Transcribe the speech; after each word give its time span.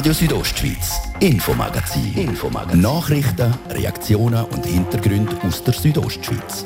Radio 0.00 0.14
Südostschweiz, 0.14 0.98
Infomagazin. 1.20 2.14
Infomagazin. 2.16 2.80
Nachrichten, 2.80 3.52
Reaktionen 3.68 4.46
und 4.46 4.64
Hintergründe 4.64 5.36
aus 5.46 5.62
der 5.62 5.74
Südostschweiz. 5.74 6.64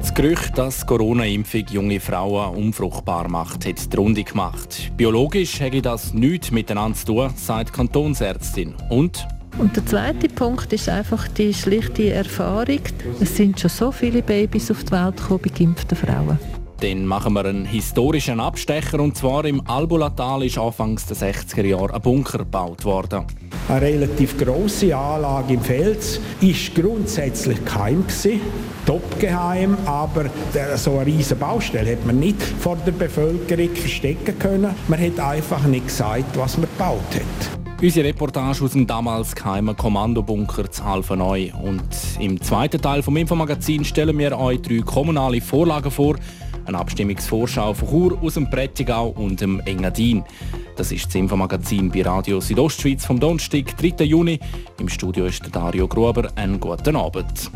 Das 0.00 0.12
Gerücht, 0.12 0.58
dass 0.58 0.84
Corona-Impfung 0.84 1.66
junge 1.70 2.00
Frauen 2.00 2.56
unfruchtbar 2.56 3.28
macht, 3.28 3.64
hat 3.64 3.92
die 3.92 3.96
Runde 3.96 4.24
gemacht. 4.24 4.90
Biologisch 4.96 5.60
hätte 5.60 5.80
das 5.80 6.12
nichts 6.12 6.50
miteinander 6.50 6.98
zu 6.98 7.06
tun, 7.06 7.30
sagt 7.36 7.72
Kantonsärztin. 7.72 8.74
Und 8.88 9.24
und 9.58 9.76
der 9.76 9.86
zweite 9.86 10.28
Punkt 10.28 10.72
ist 10.72 10.88
einfach 10.88 11.28
die 11.28 11.54
schlichte 11.54 12.12
Erfahrung. 12.12 12.80
Es 13.20 13.36
sind 13.36 13.60
schon 13.60 13.70
so 13.70 13.92
viele 13.92 14.20
Babys 14.20 14.72
auf 14.72 14.82
die 14.82 14.90
Welt 14.90 15.16
gekommen 15.16 15.40
bei 15.44 15.50
geimpften 15.56 15.96
Frauen. 15.96 16.65
Dann 16.80 17.06
machen 17.06 17.32
wir 17.32 17.46
einen 17.46 17.64
historischen 17.64 18.38
Abstecher 18.38 19.00
und 19.00 19.16
zwar 19.16 19.46
im 19.46 19.66
Albulatal 19.66 20.44
ist 20.44 20.58
anfangs 20.58 21.06
der 21.06 21.16
60er 21.16 21.64
Jahre 21.64 21.94
ein 21.94 22.02
Bunker 22.02 22.38
gebaut 22.38 22.84
worden. 22.84 23.24
Eine 23.68 23.80
relativ 23.80 24.36
große 24.36 24.94
Anlage 24.94 25.54
im 25.54 25.60
Fels 25.62 26.20
ist 26.42 26.74
grundsätzlich 26.74 27.64
geheim 27.64 28.06
gewesen, 28.06 28.40
top 28.84 29.18
geheim, 29.18 29.76
aber 29.86 30.26
so 30.76 30.98
eine 30.98 31.06
riesige 31.06 31.36
Baustelle 31.36 31.92
hat 31.92 32.04
man 32.04 32.20
nicht 32.20 32.42
vor 32.42 32.76
der 32.84 32.92
Bevölkerung 32.92 33.74
verstecken 33.74 34.38
können. 34.38 34.74
Man 34.86 35.00
hat 35.00 35.18
einfach 35.18 35.64
nicht 35.64 35.86
gesagt, 35.86 36.36
was 36.36 36.58
man 36.58 36.68
gebaut 36.70 37.00
hat. 37.14 37.56
Unsere 37.82 38.08
Reportage 38.08 38.64
aus 38.64 38.72
dem 38.72 38.86
damals 38.86 39.34
geheimen 39.34 39.76
Kommandobunker 39.76 40.70
zu 40.70 40.82
Alpha 40.82 41.14
Neu. 41.14 41.50
Und 41.62 41.84
im 42.18 42.40
zweiten 42.40 42.80
Teil 42.80 43.02
vom 43.02 43.18
Infomagazin 43.18 43.84
stellen 43.84 44.16
wir 44.16 44.38
euch 44.38 44.62
drei 44.62 44.78
kommunale 44.78 45.42
Vorlagen 45.42 45.90
vor. 45.90 46.16
Eine 46.66 46.78
Abstimmungsvorschau 46.78 47.74
von 47.74 47.88
Chur 47.88 48.18
aus 48.22 48.34
dem 48.34 48.50
Prättigau 48.50 49.10
und 49.10 49.40
dem 49.40 49.60
Engadin. 49.60 50.24
Das 50.74 50.90
ist 50.90 51.06
das 51.06 51.14
Infomagazin 51.14 51.90
bei 51.90 52.02
Radio 52.02 52.40
Südostschweiz 52.40 53.06
vom 53.06 53.20
Donnerstag, 53.20 53.76
3. 53.76 54.04
Juni. 54.04 54.40
Im 54.80 54.88
Studio 54.88 55.26
ist 55.26 55.44
Dario 55.52 55.86
Gruber. 55.86 56.28
Einen 56.34 56.58
guten 56.58 56.96
Abend. 56.96 57.50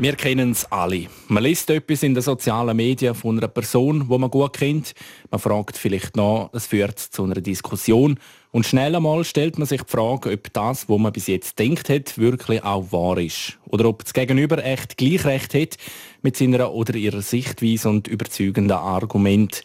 Wir 0.00 0.14
kennen 0.14 0.52
es 0.52 0.64
alle. 0.70 1.06
Man 1.26 1.42
liest 1.42 1.68
etwas 1.70 2.04
in 2.04 2.14
den 2.14 2.22
sozialen 2.22 2.76
Medien 2.76 3.16
von 3.16 3.36
einer 3.36 3.48
Person, 3.48 4.08
die 4.08 4.18
man 4.18 4.30
gut 4.30 4.52
kennt. 4.52 4.94
Man 5.28 5.40
fragt 5.40 5.76
vielleicht 5.76 6.16
nach, 6.16 6.50
es 6.52 6.66
führt 6.66 7.00
zu 7.00 7.24
einer 7.24 7.34
Diskussion. 7.34 8.18
Und 8.50 8.66
schnell 8.66 8.96
einmal 8.96 9.24
stellt 9.24 9.58
man 9.58 9.66
sich 9.66 9.82
die 9.82 9.90
Frage, 9.90 10.32
ob 10.32 10.52
das, 10.54 10.88
was 10.88 10.98
man 10.98 11.12
bis 11.12 11.26
jetzt 11.26 11.58
denkt 11.58 11.90
hat, 11.90 12.16
wirklich 12.16 12.64
auch 12.64 12.90
wahr 12.92 13.18
ist. 13.18 13.58
Oder 13.66 13.84
ob 13.86 14.04
das 14.04 14.14
Gegenüber 14.14 14.64
echt 14.64 14.96
gleich 14.96 15.24
recht 15.26 15.52
hat 15.52 15.76
mit 16.22 16.36
seiner 16.36 16.72
oder 16.72 16.94
ihrer 16.94 17.20
Sichtweise 17.20 17.90
und 17.90 18.08
überzeugenden 18.08 18.72
Argument. 18.72 19.62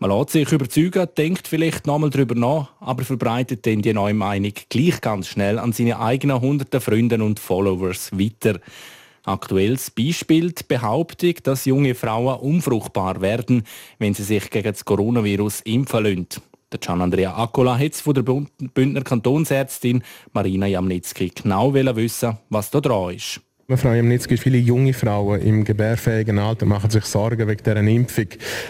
Man 0.00 0.10
lässt 0.10 0.30
sich 0.30 0.50
überzeugen, 0.50 1.08
denkt 1.16 1.46
vielleicht 1.46 1.86
nochmal 1.86 2.10
darüber 2.10 2.34
nach, 2.34 2.72
aber 2.80 3.04
verbreitet 3.04 3.64
dann 3.64 3.82
die 3.82 3.92
neue 3.92 4.14
Meinung 4.14 4.52
gleich 4.68 5.00
ganz 5.00 5.28
schnell 5.28 5.60
an 5.60 5.72
seine 5.72 6.00
eigenen 6.00 6.40
hunderten 6.40 6.80
Freunde 6.80 7.22
und 7.22 7.38
Followers 7.38 8.10
weiter. 8.12 8.58
Aktuelles 9.22 9.92
Beispiel 9.92 10.50
die 10.50 10.64
Behauptung, 10.66 11.34
dass 11.44 11.64
junge 11.64 11.94
Frauen 11.94 12.40
unfruchtbar 12.40 13.20
werden, 13.20 13.62
wenn 13.98 14.12
sie 14.12 14.24
sich 14.24 14.50
gegen 14.50 14.72
das 14.72 14.84
Coronavirus 14.84 15.60
impfen 15.60 16.04
lassen. 16.04 16.53
Der 16.72 16.80
Gian 16.80 17.02
Andrea 17.02 17.36
Accola 17.36 17.78
hat 17.78 17.94
von 17.94 18.14
der 18.14 18.22
Bündner 18.22 19.02
Kantonsärztin 19.02 20.02
Marina 20.32 20.66
Jamnitzki 20.66 21.30
genau 21.30 21.72
wissen, 21.74 22.38
was 22.50 22.70
da 22.70 22.80
dran 22.80 23.14
ist. 23.14 23.40
Frau 23.66 23.94
Jamnitzki, 23.94 24.36
viele 24.36 24.58
junge 24.58 24.92
Frauen 24.92 25.40
im 25.40 25.64
gebärfähigen 25.64 26.38
Alter 26.38 26.66
machen 26.66 26.90
sich 26.90 27.04
Sorgen 27.04 27.48
wegen 27.48 27.62
dieser 27.64 27.78
Impfung. 27.78 28.26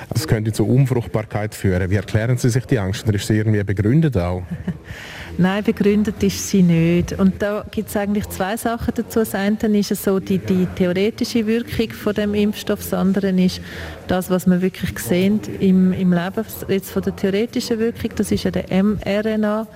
Das 0.08 0.28
könnte 0.28 0.52
zu 0.52 0.68
Unfruchtbarkeit 0.68 1.52
führen. 1.52 1.90
Wie 1.90 1.96
erklären 1.96 2.38
Sie 2.38 2.48
sich 2.48 2.64
die 2.64 2.78
Angst? 2.78 3.04
Oder 3.08 3.16
ist 3.16 3.26
sie 3.26 3.36
irgendwie 3.36 3.64
begründet 3.64 4.16
auch? 4.16 4.44
Nein, 5.38 5.64
begründet 5.64 6.22
ist 6.22 6.48
sie 6.48 6.62
nicht. 6.62 7.12
Und 7.12 7.42
da 7.42 7.66
gibt 7.72 7.88
es 7.88 7.96
eigentlich 7.96 8.28
zwei 8.28 8.56
Sachen 8.56 8.94
dazu. 8.94 9.18
Das 9.18 9.34
eine 9.34 9.58
ist 9.76 9.88
so 10.00 10.20
die, 10.20 10.38
die 10.38 10.66
theoretische 10.76 11.44
Wirkung 11.44 11.90
von 11.90 12.14
dem 12.14 12.34
Impfstoff. 12.34 12.78
Das 12.78 12.94
andere 12.94 13.30
ist 13.30 13.60
das, 14.06 14.30
was 14.30 14.46
wir 14.46 14.62
wirklich 14.62 14.96
sehen 15.00 15.40
im, 15.58 15.92
im 15.92 16.12
Leben. 16.12 16.44
Jetzt 16.68 16.92
von 16.92 17.02
der 17.02 17.16
theoretischen 17.16 17.80
Wirkung, 17.80 18.10
das 18.14 18.30
ist 18.30 18.44
ja 18.44 18.52
der 18.52 18.66
mRNA. 18.84 19.66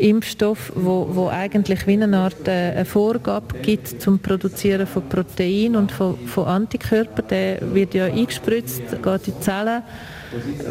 Impfstoff, 0.00 0.72
wo, 0.74 1.08
wo 1.10 1.28
eigentlich 1.28 1.86
wie 1.86 2.02
eine 2.02 2.16
Art 2.16 2.48
äh, 2.48 2.72
eine 2.72 2.84
Vorgabe 2.84 3.58
gibt 3.58 4.00
zum 4.00 4.18
Produzieren 4.18 4.86
von 4.86 5.08
Protein 5.08 5.76
und 5.76 5.92
von, 5.92 6.18
von 6.26 6.46
Antikörpern. 6.46 7.26
Der 7.28 7.74
wird 7.74 7.94
ja 7.94 8.06
eingespritzt, 8.06 9.02
geht 9.02 9.28
in 9.28 9.34
die 9.34 9.40
Zellen 9.40 9.82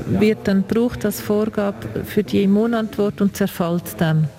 wird 0.07 0.47
dann 0.47 0.65
gebraucht 0.67 1.05
als 1.05 1.21
Vorgabe 1.21 2.05
für 2.05 2.23
die 2.23 2.43
Immunantwort 2.43 3.21
und 3.21 3.35
zerfällt 3.35 3.83
dann. 3.97 4.29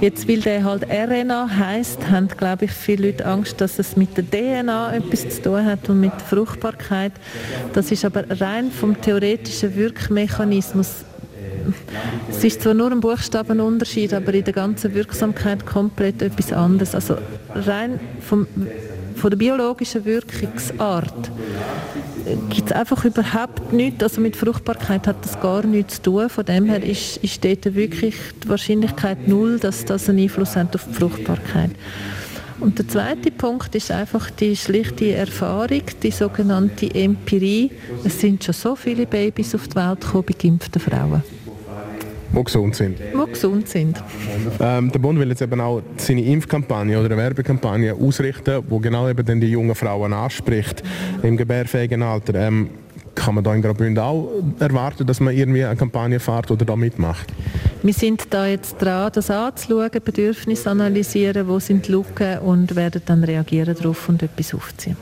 Jetzt, 0.00 0.28
weil 0.28 0.40
der 0.40 0.64
halt 0.64 0.86
RNA 0.88 1.50
heißt, 1.56 2.10
haben, 2.10 2.28
glaube 2.28 2.64
ich, 2.64 2.72
viele 2.72 3.08
Leute 3.08 3.26
Angst, 3.26 3.60
dass 3.60 3.78
es 3.78 3.96
mit 3.96 4.16
der 4.16 4.24
DNA 4.28 4.94
etwas 4.94 5.28
zu 5.28 5.42
tun 5.42 5.64
hat 5.64 5.88
und 5.88 6.00
mit 6.00 6.12
der 6.12 6.20
Fruchtbarkeit. 6.20 7.12
Das 7.74 7.90
ist 7.90 8.04
aber 8.04 8.24
rein 8.40 8.70
vom 8.70 9.00
theoretischen 9.00 9.76
Wirkmechanismus. 9.76 11.04
Es 12.30 12.44
ist 12.44 12.62
zwar 12.62 12.74
nur 12.74 12.90
ein 12.90 13.00
Buchstabenunterschied, 13.00 14.14
aber 14.14 14.34
in 14.34 14.44
der 14.44 14.52
ganzen 14.52 14.94
Wirksamkeit 14.94 15.66
komplett 15.66 16.22
etwas 16.22 16.52
anderes. 16.52 16.94
Also 16.94 17.16
rein 17.54 17.98
vom, 18.20 18.46
von 19.16 19.30
der 19.30 19.36
biologischen 19.36 20.04
Wirkungsart 20.04 21.30
gibt 22.50 22.70
es 22.70 22.72
einfach 22.72 23.04
überhaupt 23.04 23.72
nichts, 23.72 24.02
also 24.02 24.20
mit 24.20 24.36
Fruchtbarkeit 24.36 25.06
hat 25.06 25.24
das 25.24 25.40
gar 25.40 25.64
nichts 25.64 25.96
zu 25.96 26.02
tun. 26.02 26.28
Von 26.28 26.44
dem 26.44 26.66
her 26.66 26.82
ist, 26.82 27.16
ist 27.18 27.44
dort 27.44 27.74
wirklich 27.74 28.14
die 28.42 28.48
Wahrscheinlichkeit 28.48 29.26
null, 29.26 29.58
dass 29.58 29.84
das 29.84 30.08
einen 30.08 30.20
Einfluss 30.20 30.56
hat 30.56 30.74
auf 30.74 30.86
die 30.88 30.94
Fruchtbarkeit. 30.94 31.70
Und 32.60 32.78
der 32.78 32.88
zweite 32.88 33.30
Punkt 33.30 33.74
ist 33.74 33.90
einfach 33.90 34.30
die 34.30 34.56
schlichte 34.56 35.12
Erfahrung, 35.12 35.82
die 36.02 36.10
sogenannte 36.10 36.92
Empirie. 36.92 37.70
Es 38.04 38.20
sind 38.20 38.42
schon 38.42 38.54
so 38.54 38.74
viele 38.74 39.06
Babys 39.06 39.54
auf 39.54 39.68
die 39.68 39.76
Welt 39.76 40.00
gekommen 40.00 40.24
bei 40.26 40.34
geimpften 40.34 40.80
Frauen 40.80 41.22
die 42.32 42.44
gesund 42.44 42.76
sind. 42.76 42.98
Die 42.98 43.32
gesund 43.32 43.68
sind. 43.68 44.02
Ähm, 44.60 44.92
der 44.92 44.98
Bund 44.98 45.18
will 45.18 45.28
jetzt 45.28 45.42
eben 45.42 45.60
auch 45.60 45.82
seine 45.96 46.22
Impfkampagne 46.22 46.98
oder 46.98 47.06
eine 47.06 47.16
Werbekampagne 47.16 47.94
ausrichten, 47.94 48.62
wo 48.68 48.78
genau 48.78 49.08
eben 49.08 49.24
dann 49.24 49.40
die 49.40 49.50
jungen 49.50 49.74
Frauen 49.74 50.12
anspricht 50.12 50.82
im 51.22 51.36
gebärfähigen 51.36 52.02
Alter. 52.02 52.34
Ähm, 52.34 52.70
kann 53.14 53.34
man 53.34 53.42
da 53.42 53.52
in 53.54 53.62
Graubünden 53.62 54.02
auch 54.02 54.30
erwarten, 54.60 55.06
dass 55.06 55.18
man 55.18 55.34
irgendwie 55.34 55.64
eine 55.64 55.76
Kampagne 55.76 56.20
fährt 56.20 56.50
oder 56.50 56.64
da 56.64 56.76
mitmacht? 56.76 57.26
Wir 57.82 57.92
sind 57.92 58.26
da 58.30 58.46
jetzt 58.46 58.76
dran, 58.78 59.10
das 59.12 59.30
anzuschauen, 59.30 59.90
Bedürfnisse 60.04 60.70
analysieren, 60.70 61.48
wo 61.48 61.58
sind 61.58 61.88
die 61.88 61.92
Lücken 61.92 62.38
und 62.38 62.76
werden 62.76 63.02
dann 63.06 63.24
reagieren 63.24 63.74
darauf 63.74 64.08
und 64.08 64.22
etwas 64.22 64.54
aufziehen. 64.54 64.96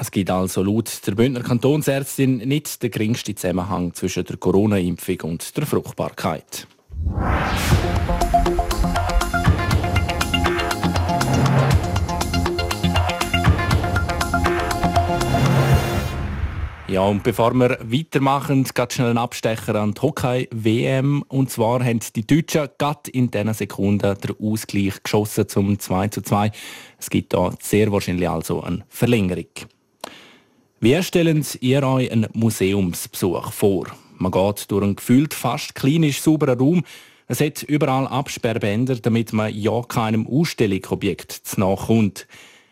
Es 0.00 0.12
gibt 0.12 0.30
also 0.30 0.62
laut 0.62 1.04
der 1.08 1.16
Bündner 1.16 1.42
Kantonsärztin 1.42 2.36
nicht 2.36 2.80
den 2.84 2.92
geringsten 2.92 3.36
Zusammenhang 3.36 3.92
zwischen 3.94 4.24
der 4.24 4.36
Corona-Impfung 4.36 5.22
und 5.22 5.56
der 5.56 5.66
Fruchtbarkeit. 5.66 6.68
Ja, 16.86 17.00
und 17.00 17.24
bevor 17.24 17.52
wir 17.54 17.78
weitermachen, 17.82 18.62
geht 18.72 18.92
schnell 18.92 19.10
ein 19.10 19.18
Abstecher 19.18 19.74
an 19.74 19.94
die 19.94 20.00
Hockey-WM. 20.00 21.24
Und 21.26 21.50
zwar 21.50 21.84
haben 21.84 21.98
die 22.14 22.24
Deutschen 22.24 22.68
gerade 22.78 23.10
in 23.10 23.32
diesen 23.32 23.52
Sekunden 23.52 24.16
den 24.16 24.36
Ausgleich 24.40 25.02
geschossen 25.02 25.48
zum 25.48 25.76
2 25.76 26.08
zu 26.08 26.22
2. 26.22 26.52
Es 27.00 27.10
gibt 27.10 27.34
da 27.34 27.52
sehr 27.60 27.90
wahrscheinlich 27.90 28.28
also 28.28 28.62
eine 28.62 28.84
Verlängerung. 28.88 29.48
Wie 30.80 31.02
stellen 31.02 31.44
ihr 31.58 31.82
euch 31.82 32.12
einen 32.12 32.28
Museumsbesuch 32.34 33.50
vor? 33.50 33.86
Man 34.16 34.30
geht 34.30 34.70
durch 34.70 34.84
einen 34.84 34.94
gefühlt 34.94 35.34
fast 35.34 35.74
klinisch 35.74 36.20
sauberen 36.20 36.56
Raum. 36.56 36.84
Es 37.26 37.40
hat 37.40 37.64
überall 37.64 38.06
Absperrbänder, 38.06 38.94
damit 38.94 39.32
man 39.32 39.52
ja 39.52 39.82
keinem 39.82 40.24
Ausstellungsobjekt 40.28 41.32
zu 41.32 41.58
nachkommt. 41.58 42.28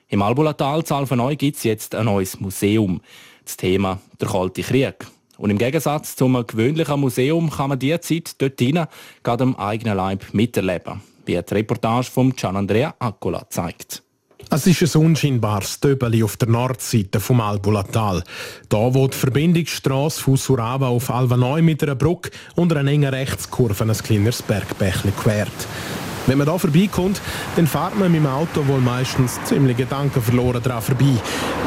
Im 0.07 0.23
Albulatal 0.23 0.85
Alpheneu 0.89 1.35
gibt 1.35 1.57
es 1.57 1.65
jetzt 1.65 1.97
ein 1.97 2.05
neues 2.05 2.39
Museum. 2.39 3.01
Das 3.45 3.57
Thema 3.57 3.99
der 4.21 4.29
Kalte 4.29 4.63
Krieg. 4.63 5.05
Und 5.37 5.51
im 5.51 5.59
Gegensatz 5.59 6.15
zum 6.15 6.47
gewöhnlichen 6.47 7.01
Museum 7.01 7.51
kann 7.51 7.71
man 7.71 7.79
diese 7.81 8.01
Zeit 8.01 8.41
dort 8.41 8.61
hinein 8.61 8.87
gerade 9.25 9.43
am 9.43 9.57
eigenen 9.57 9.97
Leib 9.97 10.33
miterleben, 10.33 11.03
wie 11.25 11.43
die 11.43 11.55
Reportage 11.55 12.09
von 12.09 12.37
Gian 12.37 12.55
Andrea 12.55 12.95
Accola 13.01 13.51
zeigt. 13.51 14.06
Es 14.49 14.65
ist 14.65 14.95
ein 14.95 15.03
unscheinbares 15.07 15.81
Töbeli 15.81 16.23
auf 16.23 16.37
der 16.37 16.49
Nordseite 16.49 17.19
vom 17.19 17.41
Albulatal. 17.41 18.23
Da, 18.69 18.95
wo 18.95 19.09
die 19.09 19.17
Verbindungsstrasse 19.17 20.23
von 20.23 20.37
Surava 20.37 20.87
auf 20.87 21.11
Alvanoi 21.11 21.63
mit 21.63 21.83
einer 21.83 21.97
Brücke 21.97 22.31
und 22.55 22.73
einer 22.73 22.89
engen 22.89 23.13
Rechtskurve 23.13 23.83
ein 23.83 23.93
kleines 23.93 24.43
Bergbächli 24.43 25.11
quert. 25.11 25.51
Wenn 26.27 26.39
man 26.39 26.47
da 26.47 26.59
vorbeikommt, 26.59 27.21
dann 27.55 27.67
fährt 27.67 27.99
man 27.99 28.11
mit 28.11 28.21
dem 28.21 28.27
Auto 28.27 28.67
wohl 28.67 28.81
meistens 28.81 29.39
ziemlich 29.45 29.77
Gedanken 29.77 30.21
verloren 30.21 30.63
dran 30.63 30.83
vorbei. 30.83 31.15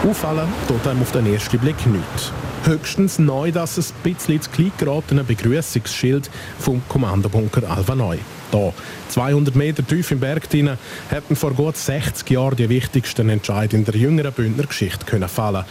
Auffallen 0.08 0.48
tut 0.68 0.86
einem 0.86 1.02
auf 1.02 1.12
den 1.12 1.32
ersten 1.32 1.60
Blick 1.60 1.86
nichts. 1.88 2.32
Höchstens 2.66 3.20
neu, 3.20 3.52
dass 3.52 3.78
es 3.78 3.92
ein 3.92 4.12
bisschen 4.12 4.42
zu 4.42 4.50
klein 4.50 4.72
geratene 4.78 5.24
Begrüßungsschild 5.24 6.30
vom 6.60 6.82
Kommandobunker 6.90 7.70
Alva 7.70 7.96
Neu. 7.96 8.18
Hier, 8.52 8.74
200 9.10 9.56
Meter 9.56 9.86
tief 9.86 10.12
im 10.12 10.20
Berg 10.20 10.50
drin, 10.50 10.72
hätten 11.10 11.36
vor 11.38 11.52
gut 11.54 11.78
60 11.78 12.30
Jahren 12.30 12.58
die 12.58 12.68
wichtigsten 12.68 13.30
Entscheidungen 13.30 13.86
der 13.86 13.96
jüngeren 13.96 14.34
Bündner 14.34 14.66
Geschichte 14.66 15.06
können 15.06 15.30
fallen 15.30 15.64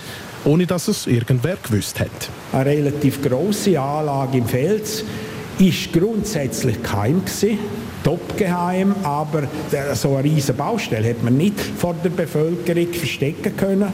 ohne 0.44 0.66
dass 0.66 0.88
es 0.88 1.06
irgendwer 1.06 1.56
gewusst 1.62 2.00
hat. 2.00 2.30
Eine 2.52 2.70
relativ 2.70 3.22
große 3.22 3.78
Anlage 3.78 4.38
im 4.38 4.46
Fels 4.46 5.04
ist 5.58 5.92
grundsätzlich 5.92 6.82
gewesen 6.82 7.58
topgeheim, 8.04 8.94
aber 9.02 9.44
so 9.94 10.16
eine 10.16 10.24
riesige 10.24 10.54
Baustelle 10.54 11.08
hat 11.08 11.22
man 11.22 11.36
nicht 11.36 11.58
vor 11.60 11.94
der 12.02 12.10
Bevölkerung 12.10 12.92
verstecken 12.92 13.56
können. 13.56 13.92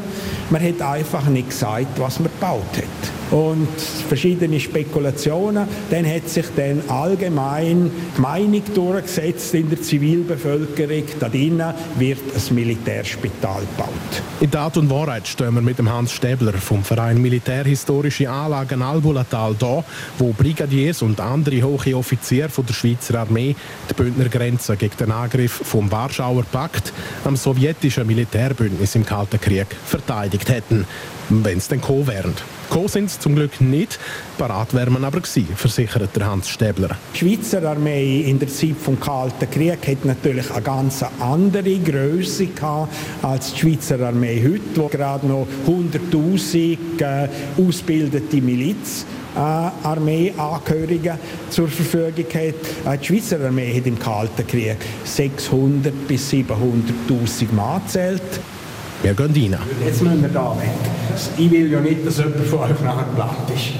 Man 0.50 0.62
hat 0.62 0.80
einfach 0.82 1.26
nicht 1.26 1.50
gesagt, 1.50 1.98
was 1.98 2.20
man 2.20 2.30
gebaut 2.32 2.76
hat 2.76 3.14
und 3.30 3.68
verschiedene 4.08 4.60
Spekulationen. 4.60 5.66
Dann 5.90 6.06
hat 6.06 6.28
sich 6.28 6.46
dann 6.56 6.82
allgemein 6.88 7.90
die 8.16 8.20
Meinung 8.20 8.62
durchgesetzt 8.74 9.54
in 9.54 9.68
der 9.68 9.80
Zivilbevölkerung, 9.82 11.04
da 11.18 11.28
drinnen 11.28 11.74
wird 11.98 12.20
ein 12.20 12.54
Militärspital 12.54 13.62
gebaut. 13.62 14.22
In 14.40 14.50
Tat 14.50 14.76
und 14.76 14.90
Wahrheit 14.90 15.26
stehen 15.26 15.54
wir 15.54 15.62
mit 15.62 15.78
dem 15.78 15.90
Hans 15.90 16.12
Stäbler 16.12 16.52
vom 16.52 16.84
Verein 16.84 17.20
Militärhistorische 17.20 18.30
Anlagen 18.30 18.82
Albulatal 18.82 19.54
da, 19.58 19.84
wo 20.18 20.32
Brigadiers 20.32 21.02
und 21.02 21.20
andere 21.20 21.62
hohe 21.62 21.96
Offiziere 21.96 22.48
von 22.48 22.66
der 22.66 22.74
Schweizer 22.74 23.20
Armee 23.20 23.56
die 23.96 24.02
Bündner 24.02 24.28
Grenze 24.28 24.76
gegen 24.76 24.96
den 24.96 25.10
Angriff 25.10 25.52
vom 25.52 25.90
Warschauer 25.90 26.44
Pakt 26.44 26.92
am 27.24 27.36
sowjetischen 27.36 28.06
Militärbündnis 28.06 28.94
im 28.94 29.04
Kalten 29.04 29.40
Krieg 29.40 29.66
verteidigt 29.86 30.48
hätten, 30.48 30.86
wenn 31.28 31.58
es 31.58 31.68
denn 31.68 31.80
gekommen 31.80 32.06
wären. 32.06 32.34
Gekommen 32.68 32.88
sind 32.88 33.10
sie 33.10 33.20
zum 33.20 33.34
Glück 33.34 33.60
nicht, 33.60 33.98
parat 34.38 34.74
wären 34.74 35.04
aber 35.04 35.20
gewesen, 35.20 35.48
versichert 35.54 36.16
der 36.16 36.26
Hans 36.26 36.48
Stäbler. 36.48 36.96
Die 37.14 37.18
Schweizer 37.18 37.62
Armee 37.68 38.22
in 38.22 38.38
der 38.38 38.48
Zeit 38.48 38.76
des 38.86 39.00
Kalten 39.00 39.50
Krieges 39.50 39.86
hat 39.86 40.04
natürlich 40.04 40.50
eine 40.50 40.62
ganz 40.62 41.04
andere 41.20 41.78
Größe 41.78 42.48
als 43.22 43.52
die 43.52 43.60
Schweizer 43.60 44.00
Armee 44.00 44.42
heute, 44.42 44.80
wo 44.80 44.88
gerade 44.88 45.26
noch 45.26 45.46
100'000 45.66 46.78
äh, 47.00 47.28
ausgebildete 47.58 48.40
Miliz 48.40 49.04
äh, 49.34 49.38
Armeeangehörige 49.38 51.18
zur 51.50 51.68
Verfügung 51.68 52.24
hat. 52.24 52.94
Äh, 52.94 52.98
die 52.98 53.06
Schweizer 53.06 53.44
Armee 53.44 53.76
hat 53.76 53.86
im 53.86 53.98
Kalten 53.98 54.46
Krieg 54.46 54.76
600 55.04 56.06
bis 56.06 56.30
700.000 56.30 57.52
Mann 57.54 57.82
gezählt. 57.84 58.22
Wir 59.02 59.14
gehen 59.14 59.54
rein. 59.54 59.62
Jetzt 59.84 60.02
müssen 60.02 60.22
wir 60.22 60.28
da 60.30 60.56
weg. 60.58 60.70
Ich 61.36 61.50
will 61.50 61.70
ja 61.70 61.80
nicht, 61.80 62.06
dass 62.06 62.18
jemand 62.18 62.46
von 62.46 62.60
euch 62.60 62.80
nachher 62.80 63.06
platt 63.14 63.50
ist. 63.54 63.74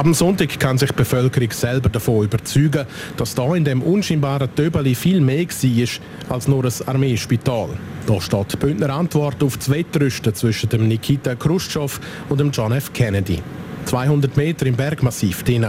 Am 0.00 0.14
Sonntag 0.14 0.58
kann 0.58 0.78
sich 0.78 0.88
die 0.88 0.96
Bevölkerung 0.96 1.50
selber 1.52 1.90
davon 1.90 2.24
überzeugen, 2.24 2.86
dass 3.18 3.34
da 3.34 3.54
in 3.54 3.66
dem 3.66 3.82
unscheinbaren 3.82 4.48
Töbeli 4.54 4.94
viel 4.94 5.20
mehr 5.20 5.44
war 5.44 6.34
als 6.34 6.48
nur 6.48 6.64
ein 6.64 6.72
Armeespital. 6.86 7.68
Da 8.06 8.18
steht 8.18 8.54
die 8.54 8.56
Bündner 8.56 8.88
Antwort 8.94 9.42
auf 9.42 9.58
das 9.58 9.68
Wettrüsten 9.68 10.34
zwischen 10.34 10.70
dem 10.70 10.88
Nikita 10.88 11.34
Khrushchev 11.34 12.00
und 12.30 12.40
dem 12.40 12.50
John 12.50 12.72
F. 12.72 12.90
Kennedy. 12.94 13.42
200 13.84 14.34
Meter 14.38 14.64
im 14.64 14.74
Bergmassiv 14.74 15.42
drin. 15.42 15.66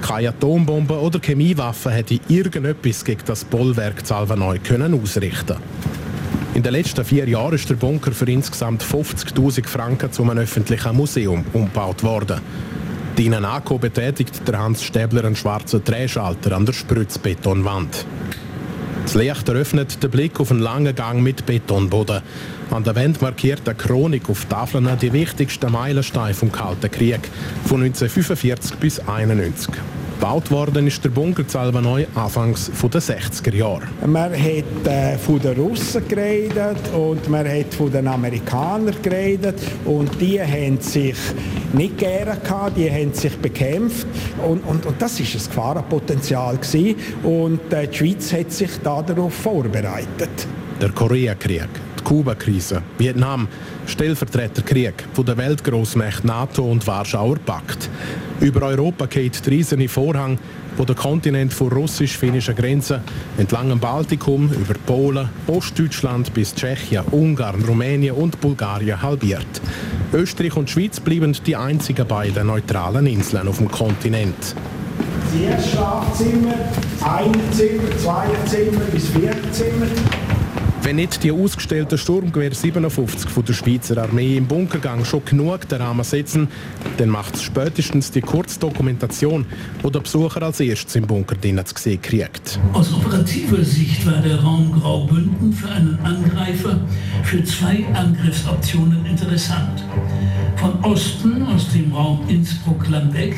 Keine 0.00 0.30
Atombomben 0.30 0.96
oder 0.96 1.20
Chemiewaffen 1.20 1.92
hätte 1.92 2.20
irgendetwas 2.28 3.04
gegen 3.04 3.20
das 3.26 3.44
Bollwerk 3.44 4.00
Salvaneu 4.02 4.56
können 4.64 4.98
ausrichten 4.98 5.56
in 6.54 6.62
den 6.62 6.72
letzten 6.72 7.04
vier 7.04 7.28
Jahren 7.28 7.54
ist 7.54 7.68
der 7.68 7.74
Bunker 7.74 8.12
für 8.12 8.30
insgesamt 8.30 8.80
50.000 8.84 9.66
Franken 9.66 10.12
zu 10.12 10.22
einem 10.22 10.38
öffentlichen 10.38 10.96
Museum 10.96 11.44
umgebaut 11.52 12.04
worden. 12.04 12.40
Dienen 13.18 13.44
Akko 13.44 13.78
betätigt 13.78 14.46
der 14.48 14.58
Hans 14.58 14.82
Stäbler 14.82 15.24
einen 15.24 15.36
schwarzen 15.36 15.84
Drehschalter 15.84 16.50
an 16.50 16.66
der 16.66 16.72
Spritzbetonwand. 16.72 18.04
Das 19.04 19.14
Licht 19.14 19.48
eröffnet 19.48 20.02
den 20.02 20.10
Blick 20.10 20.40
auf 20.40 20.50
einen 20.50 20.58
langen 20.58 20.96
Gang 20.96 21.22
mit 21.22 21.46
Betonboden. 21.46 22.22
An 22.72 22.82
der 22.82 22.96
Wand 22.96 23.22
markiert 23.22 23.68
eine 23.68 23.76
Chronik 23.76 24.28
auf 24.28 24.46
Tafeln 24.46 24.88
die 25.00 25.12
wichtigsten 25.12 25.70
Meilensteine 25.70 26.34
vom 26.34 26.50
Kalten 26.50 26.90
Krieg 26.90 27.20
von 27.64 27.84
1945 27.84 28.78
bis 28.78 28.98
1991. 28.98 29.74
Gebaut 30.14 30.50
worden 30.50 30.86
ist 30.86 31.04
der 31.04 31.10
Bunker 31.10 31.46
Zalvaneu 31.46 32.04
anfangs 32.14 32.70
der 32.70 33.02
60er 33.02 33.54
Jahre. 33.54 33.82
Man 34.06 34.32
hat 34.32 34.86
äh, 34.86 35.18
von 35.18 35.40
den 35.40 35.56
Russen 35.56 36.06
geredet 36.06 36.78
und 36.96 37.28
man 37.28 37.46
hat 37.46 37.74
von 37.74 37.90
den 37.90 38.06
Amerikanern 38.06 38.94
geredet 39.02 39.56
und 39.84 40.20
die 40.20 40.40
haben 40.40 40.80
sich 40.80 41.16
nicht 41.72 41.98
gerne 41.98 42.38
gehabt, 42.40 42.76
die 42.76 42.90
haben 42.90 43.12
sich 43.12 43.36
bekämpft 43.38 44.06
und, 44.46 44.60
und, 44.60 44.86
und 44.86 45.02
das 45.02 45.18
ist 45.18 45.34
ein 45.34 45.46
Gefahrenpotenzial 45.46 46.56
gewesen. 46.56 46.94
und 47.24 47.72
äh, 47.72 47.88
die 47.88 47.96
Schweiz 47.96 48.32
hat 48.32 48.52
sich 48.52 48.70
darauf 48.82 49.34
vorbereitet. 49.34 50.46
Der 50.80 50.90
Koreakrieg 50.90 51.68
Kuba-Krise, 52.04 52.82
Vietnam, 52.98 53.48
Stellvertreterkrieg 53.86 54.94
von 55.12 55.26
der 55.26 55.36
Weltgroßmächte 55.36 56.26
NATO 56.26 56.62
und 56.70 56.86
Warschauer 56.86 57.38
Pakt. 57.38 57.88
Über 58.40 58.66
Europa 58.66 59.06
geht 59.06 59.44
der 59.44 59.52
riesige 59.52 59.88
Vorhang, 59.88 60.38
wo 60.76 60.84
der 60.84 60.94
Kontinent 60.94 61.52
von 61.52 61.72
russisch-finnischen 61.72 62.54
Grenzen 62.54 63.00
entlang 63.38 63.68
dem 63.68 63.78
Baltikum 63.78 64.50
über 64.52 64.74
Polen, 64.86 65.28
Ostdeutschland 65.46 66.34
bis 66.34 66.54
Tschechien, 66.54 67.04
Ungarn, 67.10 67.64
Rumänien 67.64 68.14
und 68.14 68.40
Bulgarien 68.40 69.00
halbiert. 69.00 69.46
Österreich 70.12 70.56
und 70.56 70.70
Schweiz 70.70 71.00
bleiben 71.00 71.36
die 71.46 71.56
einzigen 71.56 72.06
beiden 72.06 72.46
neutralen 72.46 73.06
Inseln 73.06 73.48
auf 73.48 73.58
dem 73.58 73.70
Kontinent. 73.70 74.54
Das 75.48 75.70
Schlafzimmer, 75.70 76.54
ein 77.02 77.32
Zimmer, 77.50 77.98
zwei 77.98 78.26
Zimmer 78.46 78.84
bis 78.92 79.08
vier 79.08 79.34
Zimmer. 79.50 79.86
Wenn 80.84 80.96
nicht 80.96 81.22
die 81.22 81.32
ausgestellten 81.32 81.96
Sturmgewehr 81.96 82.52
57 82.52 83.30
von 83.30 83.42
der 83.42 83.54
Schweizer 83.54 83.96
Armee 84.02 84.36
im 84.36 84.46
Bunkergang 84.46 85.06
schon 85.06 85.24
genug 85.24 85.66
den 85.66 85.80
Rahmen 85.80 86.04
setzen, 86.04 86.48
dann 86.98 87.08
macht 87.08 87.36
es 87.36 87.42
spätestens 87.42 88.10
die 88.10 88.20
Kurzdokumentation, 88.20 89.46
wo 89.80 89.88
der 89.88 90.00
Besucher 90.00 90.42
als 90.42 90.60
erstes 90.60 90.94
im 90.96 91.06
Bunker 91.06 91.36
zu 91.40 91.74
sehen 91.76 92.02
kriegt. 92.02 92.60
Aus 92.74 92.92
operativer 92.92 93.64
Sicht 93.64 94.04
war 94.04 94.20
der 94.20 94.38
Raum 94.40 94.78
Graubünden 94.78 95.54
für 95.54 95.70
einen 95.70 95.98
Angreifer 96.04 96.78
für 97.22 97.42
zwei 97.44 97.86
Angriffsoptionen 97.94 99.06
interessant. 99.06 99.82
Von 100.56 100.84
Osten 100.84 101.44
aus 101.44 101.66
dem 101.72 101.94
Raum 101.94 102.20
Innsbruck-Lambeck 102.28 103.34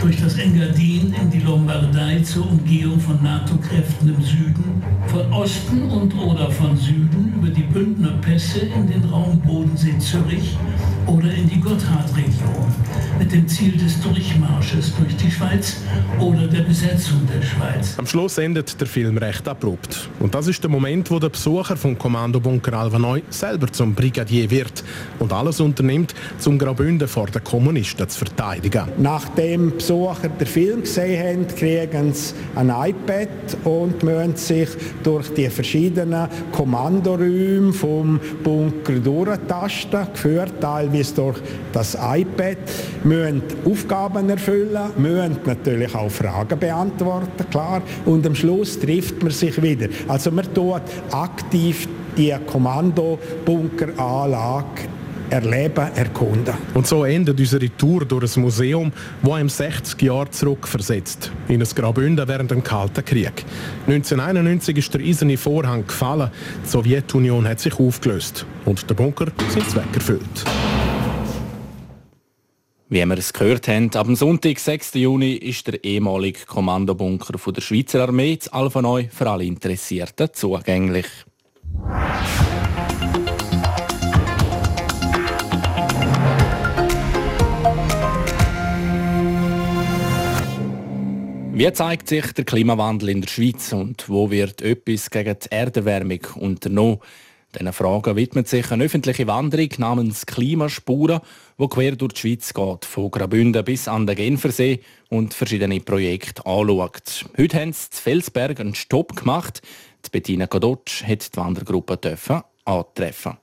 durch 0.00 0.20
das 0.20 0.38
Engadin 0.38 1.14
in 1.20 1.30
die 1.30 1.40
Lombardei 1.40 2.20
zur 2.20 2.48
Umgehung 2.48 3.00
von 3.00 3.22
NATO-Kräften 3.22 4.14
im 4.14 4.22
Süden, 4.22 4.82
von 5.08 5.32
Osten 5.32 5.90
und 5.90 6.14
oder 6.16 6.50
von 6.50 6.76
Süden 6.76 7.34
über 7.36 7.48
die 7.48 7.62
Bündner 7.62 8.12
Pässe 8.20 8.60
in 8.60 8.86
den 8.86 9.04
Raum 9.04 9.40
Bodensee-Zürich 9.40 10.56
oder 11.06 11.32
in 11.32 11.48
die 11.48 11.60
Gotthardregion 11.60 12.72
mit 13.18 13.32
dem 13.32 13.48
Ziel 13.48 13.76
des 13.76 14.00
Durchmarsches 14.00 14.94
durch 14.96 15.16
die 15.16 15.30
Schweiz 15.30 15.78
oder 16.20 16.46
der 16.46 16.62
Besetzung 16.62 17.20
der 17.26 17.44
Schweiz. 17.44 17.94
Am 17.98 18.06
Schluss 18.06 18.38
endet 18.38 18.80
der 18.80 18.86
Film 18.86 19.18
recht 19.18 19.48
abrupt. 19.48 20.08
Und 20.20 20.34
das 20.34 20.46
ist 20.46 20.62
der 20.62 20.70
Moment, 20.70 21.10
wo 21.10 21.18
der 21.18 21.30
Besucher 21.30 21.76
vom 21.76 21.98
Kommandobunker 21.98 22.74
Alvanoi 22.74 23.22
selber 23.30 23.72
zum 23.72 23.94
Brigadier 23.94 24.50
wird 24.50 24.84
und 25.18 25.32
alles 25.32 25.60
unternimmt, 25.60 26.14
zum 26.38 26.58
Graubünden 26.58 27.08
vor 27.08 27.26
den 27.26 27.42
Kommunisten 27.42 28.08
zu 28.08 28.18
verteidigen. 28.18 28.84
Nachdem 28.98 29.78
Besucher 29.88 30.28
den 30.28 30.46
Film 30.46 30.82
gesehen 30.82 31.18
haben, 31.18 31.48
kriegen 31.48 32.12
sie 32.12 32.34
ein 32.54 32.68
iPad 32.68 33.28
und 33.64 34.02
müssen 34.02 34.36
sich 34.36 34.68
durch 35.02 35.32
die 35.32 35.48
verschiedenen 35.48 36.28
Kommandoräume 36.52 37.72
vom 37.72 38.20
Bunker 38.44 38.98
durchtasten, 39.02 40.06
geführt 40.12 40.52
teilweise 40.60 41.14
durch 41.14 41.38
das 41.72 41.94
iPad 41.94 42.58
müssen 43.02 43.42
Aufgaben 43.64 44.28
erfüllen, 44.28 44.90
müssen 44.98 45.38
natürlich 45.46 45.94
auch 45.94 46.10
Fragen 46.10 46.58
beantworten, 46.58 47.48
klar. 47.50 47.80
Und 48.04 48.26
am 48.26 48.34
Schluss 48.34 48.78
trifft 48.78 49.22
man 49.22 49.32
sich 49.32 49.62
wieder. 49.62 49.88
Also 50.06 50.30
man 50.30 50.52
tut 50.52 50.82
aktiv 51.12 51.88
die 52.14 52.34
Kommandobunkeranlage 52.46 54.97
erleben, 55.30 55.88
erkunden. 55.94 56.54
Und 56.74 56.86
so 56.86 57.04
endet 57.04 57.38
unsere 57.38 57.68
Tour 57.76 58.04
durch 58.04 58.36
ein 58.36 58.42
Museum, 58.42 58.92
das 59.22 59.32
einem 59.32 59.48
60 59.48 60.02
Jahre 60.02 60.30
zurückversetzt. 60.30 61.32
In 61.48 61.62
ein 61.62 61.68
Graubünden 61.68 62.26
während 62.28 62.50
dem 62.50 62.62
Kalten 62.62 63.04
Krieg. 63.04 63.44
1991 63.86 64.76
ist 64.76 64.94
der 64.94 65.00
eiserne 65.00 65.36
Vorhang 65.36 65.86
gefallen, 65.86 66.30
die 66.64 66.68
Sowjetunion 66.68 67.46
hat 67.46 67.60
sich 67.60 67.78
aufgelöst 67.78 68.46
und 68.64 68.88
der 68.88 68.94
Bunker 68.94 69.26
sind 69.48 69.68
Zweck 69.68 69.94
erfüllt. 69.94 70.44
Wie 72.90 73.04
wir 73.04 73.18
es 73.18 73.34
gehört 73.34 73.68
haben, 73.68 73.94
ab 73.94 74.06
dem 74.06 74.16
Sonntag, 74.16 74.58
6. 74.58 74.94
Juni, 74.94 75.34
ist 75.34 75.66
der 75.66 75.84
ehemalige 75.84 76.46
Kommandobunker 76.46 77.34
der 77.52 77.60
Schweizer 77.60 78.00
Armee 78.00 78.38
zu 78.38 78.50
Alpha 78.54 78.80
Neu 78.80 79.08
für 79.10 79.28
alle 79.28 79.44
Interessierten 79.44 80.30
zugänglich. 80.32 81.06
Wie 91.58 91.72
zeigt 91.72 92.08
sich 92.08 92.30
der 92.34 92.44
Klimawandel 92.44 93.08
in 93.08 93.20
der 93.20 93.28
Schweiz 93.28 93.72
und 93.72 94.08
wo 94.08 94.30
wird 94.30 94.62
etwas 94.62 95.10
gegen 95.10 95.36
die 95.42 95.50
Erderwärmung 95.50 96.20
unternommen? 96.36 97.00
Diesen 97.52 97.72
Fragen 97.72 98.14
widmet 98.14 98.46
sich 98.46 98.70
eine 98.70 98.84
öffentliche 98.84 99.26
Wanderung 99.26 99.70
namens 99.78 100.24
Klimaspuren, 100.24 101.18
die 101.58 101.66
quer 101.66 101.96
durch 101.96 102.12
die 102.12 102.20
Schweiz 102.20 102.54
geht, 102.54 102.84
von 102.84 103.10
Graubünden 103.10 103.64
bis 103.64 103.88
an 103.88 104.06
den 104.06 104.14
Genfersee 104.14 104.78
und 105.08 105.34
verschiedene 105.34 105.80
Projekte 105.80 106.46
anschaut. 106.46 107.24
Heute 107.36 107.60
haben 107.60 107.72
sie 107.72 107.88
in 107.90 108.02
Felsberg 108.02 108.60
einen 108.60 108.76
Stopp 108.76 109.16
gemacht. 109.16 109.60
Die 110.06 110.10
Bettina 110.10 110.46
Godotsch 110.46 111.02
hat 111.02 111.34
die 111.34 111.38
Wandergruppe 111.38 111.98
antreffen. 112.66 113.36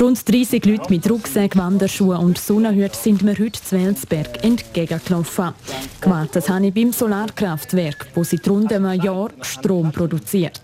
Rund 0.00 0.28
30 0.28 0.64
Leute 0.66 0.90
mit 0.90 1.08
Rucksack, 1.08 1.56
Wanderschuhen 1.56 2.18
und 2.18 2.36
Sonnenhüten 2.36 2.98
sind 3.00 3.22
mir 3.22 3.38
heute 3.38 3.62
zu 3.62 3.76
Welsberg 3.76 4.42
entgegengelaufen. 4.42 5.54
Gewartet 6.00 6.48
habe 6.48 6.66
ich 6.66 6.74
beim 6.74 6.92
Solarkraftwerk, 6.92 8.08
wo 8.14 8.24
seit 8.24 8.48
rund 8.48 8.72
einem 8.72 9.00
Jahr 9.00 9.30
Strom 9.42 9.92
produziert. 9.92 10.60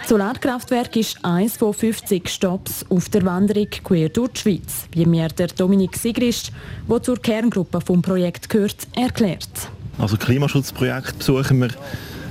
Das 0.00 0.08
Solarkraftwerk 0.08 0.94
ist 0.94 1.24
eines 1.24 1.56
von 1.56 1.74
50 1.74 2.28
Stops 2.28 2.86
auf 2.88 3.08
der 3.08 3.24
Wanderung 3.24 3.68
quer 3.68 4.08
durch 4.10 4.30
die 4.30 4.40
Schweiz, 4.40 4.86
wie 4.92 5.06
mir 5.06 5.28
der 5.28 5.48
Dominik 5.48 5.96
Sigrist, 5.96 6.52
der 6.88 7.02
zur 7.02 7.20
Kerngruppe 7.20 7.80
vom 7.80 8.00
Projekt 8.00 8.48
gehört, 8.48 8.76
erklärt. 8.94 9.70
Also 9.98 10.16
Klimaschutzprojekt 10.16 11.18
besuchen 11.18 11.62
wir 11.62 11.70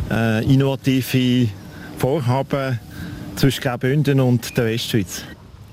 äh, 0.09 0.45
innovative 0.45 1.49
Vorhaben 1.97 2.79
zwischen 3.35 3.61
Graubünden 3.61 4.21
und 4.21 4.57
der 4.57 4.65
Westschweiz. 4.65 5.23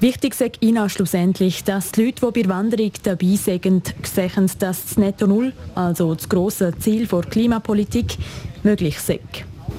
Wichtig 0.01 0.41
ist 0.41 0.63
Ihnen 0.63 0.89
schlussendlich, 0.89 1.65
dass 1.65 1.91
die 1.91 2.05
Leute, 2.05 2.25
die 2.25 2.31
bei 2.31 2.43
der 2.43 2.51
Wanderung 2.51 2.93
dabei 3.03 3.35
sind, 3.35 3.93
sehen, 4.05 4.33
dass 4.61 4.85
das 4.87 4.97
Netto 4.97 5.27
Null, 5.27 5.53
also 5.75 6.15
das 6.15 6.29
grosse 6.29 6.73
Ziel 6.79 7.09
der 7.09 7.23
Klimapolitik, 7.23 8.17
möglich 8.63 8.95
ist. 8.97 9.11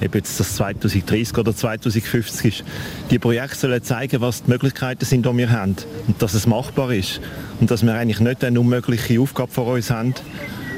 Ob 0.04 0.14
jetzt 0.14 0.38
das 0.38 0.56
2030 0.56 1.38
oder 1.38 1.56
2050 1.56 2.60
ist. 2.60 2.64
Die 3.10 3.18
Projekte 3.18 3.56
sollen 3.56 3.82
zeigen, 3.82 4.20
was 4.20 4.42
die 4.42 4.50
Möglichkeiten 4.50 5.06
sind, 5.06 5.24
die 5.24 5.36
wir 5.38 5.50
haben 5.50 5.76
und 6.06 6.20
dass 6.20 6.34
es 6.34 6.46
machbar 6.46 6.92
ist 6.92 7.22
und 7.60 7.70
dass 7.70 7.82
wir 7.82 7.94
eigentlich 7.94 8.20
nicht 8.20 8.44
eine 8.44 8.60
unmögliche 8.60 9.20
Aufgabe 9.20 9.50
vor 9.50 9.68
uns 9.68 9.90
haben, 9.90 10.14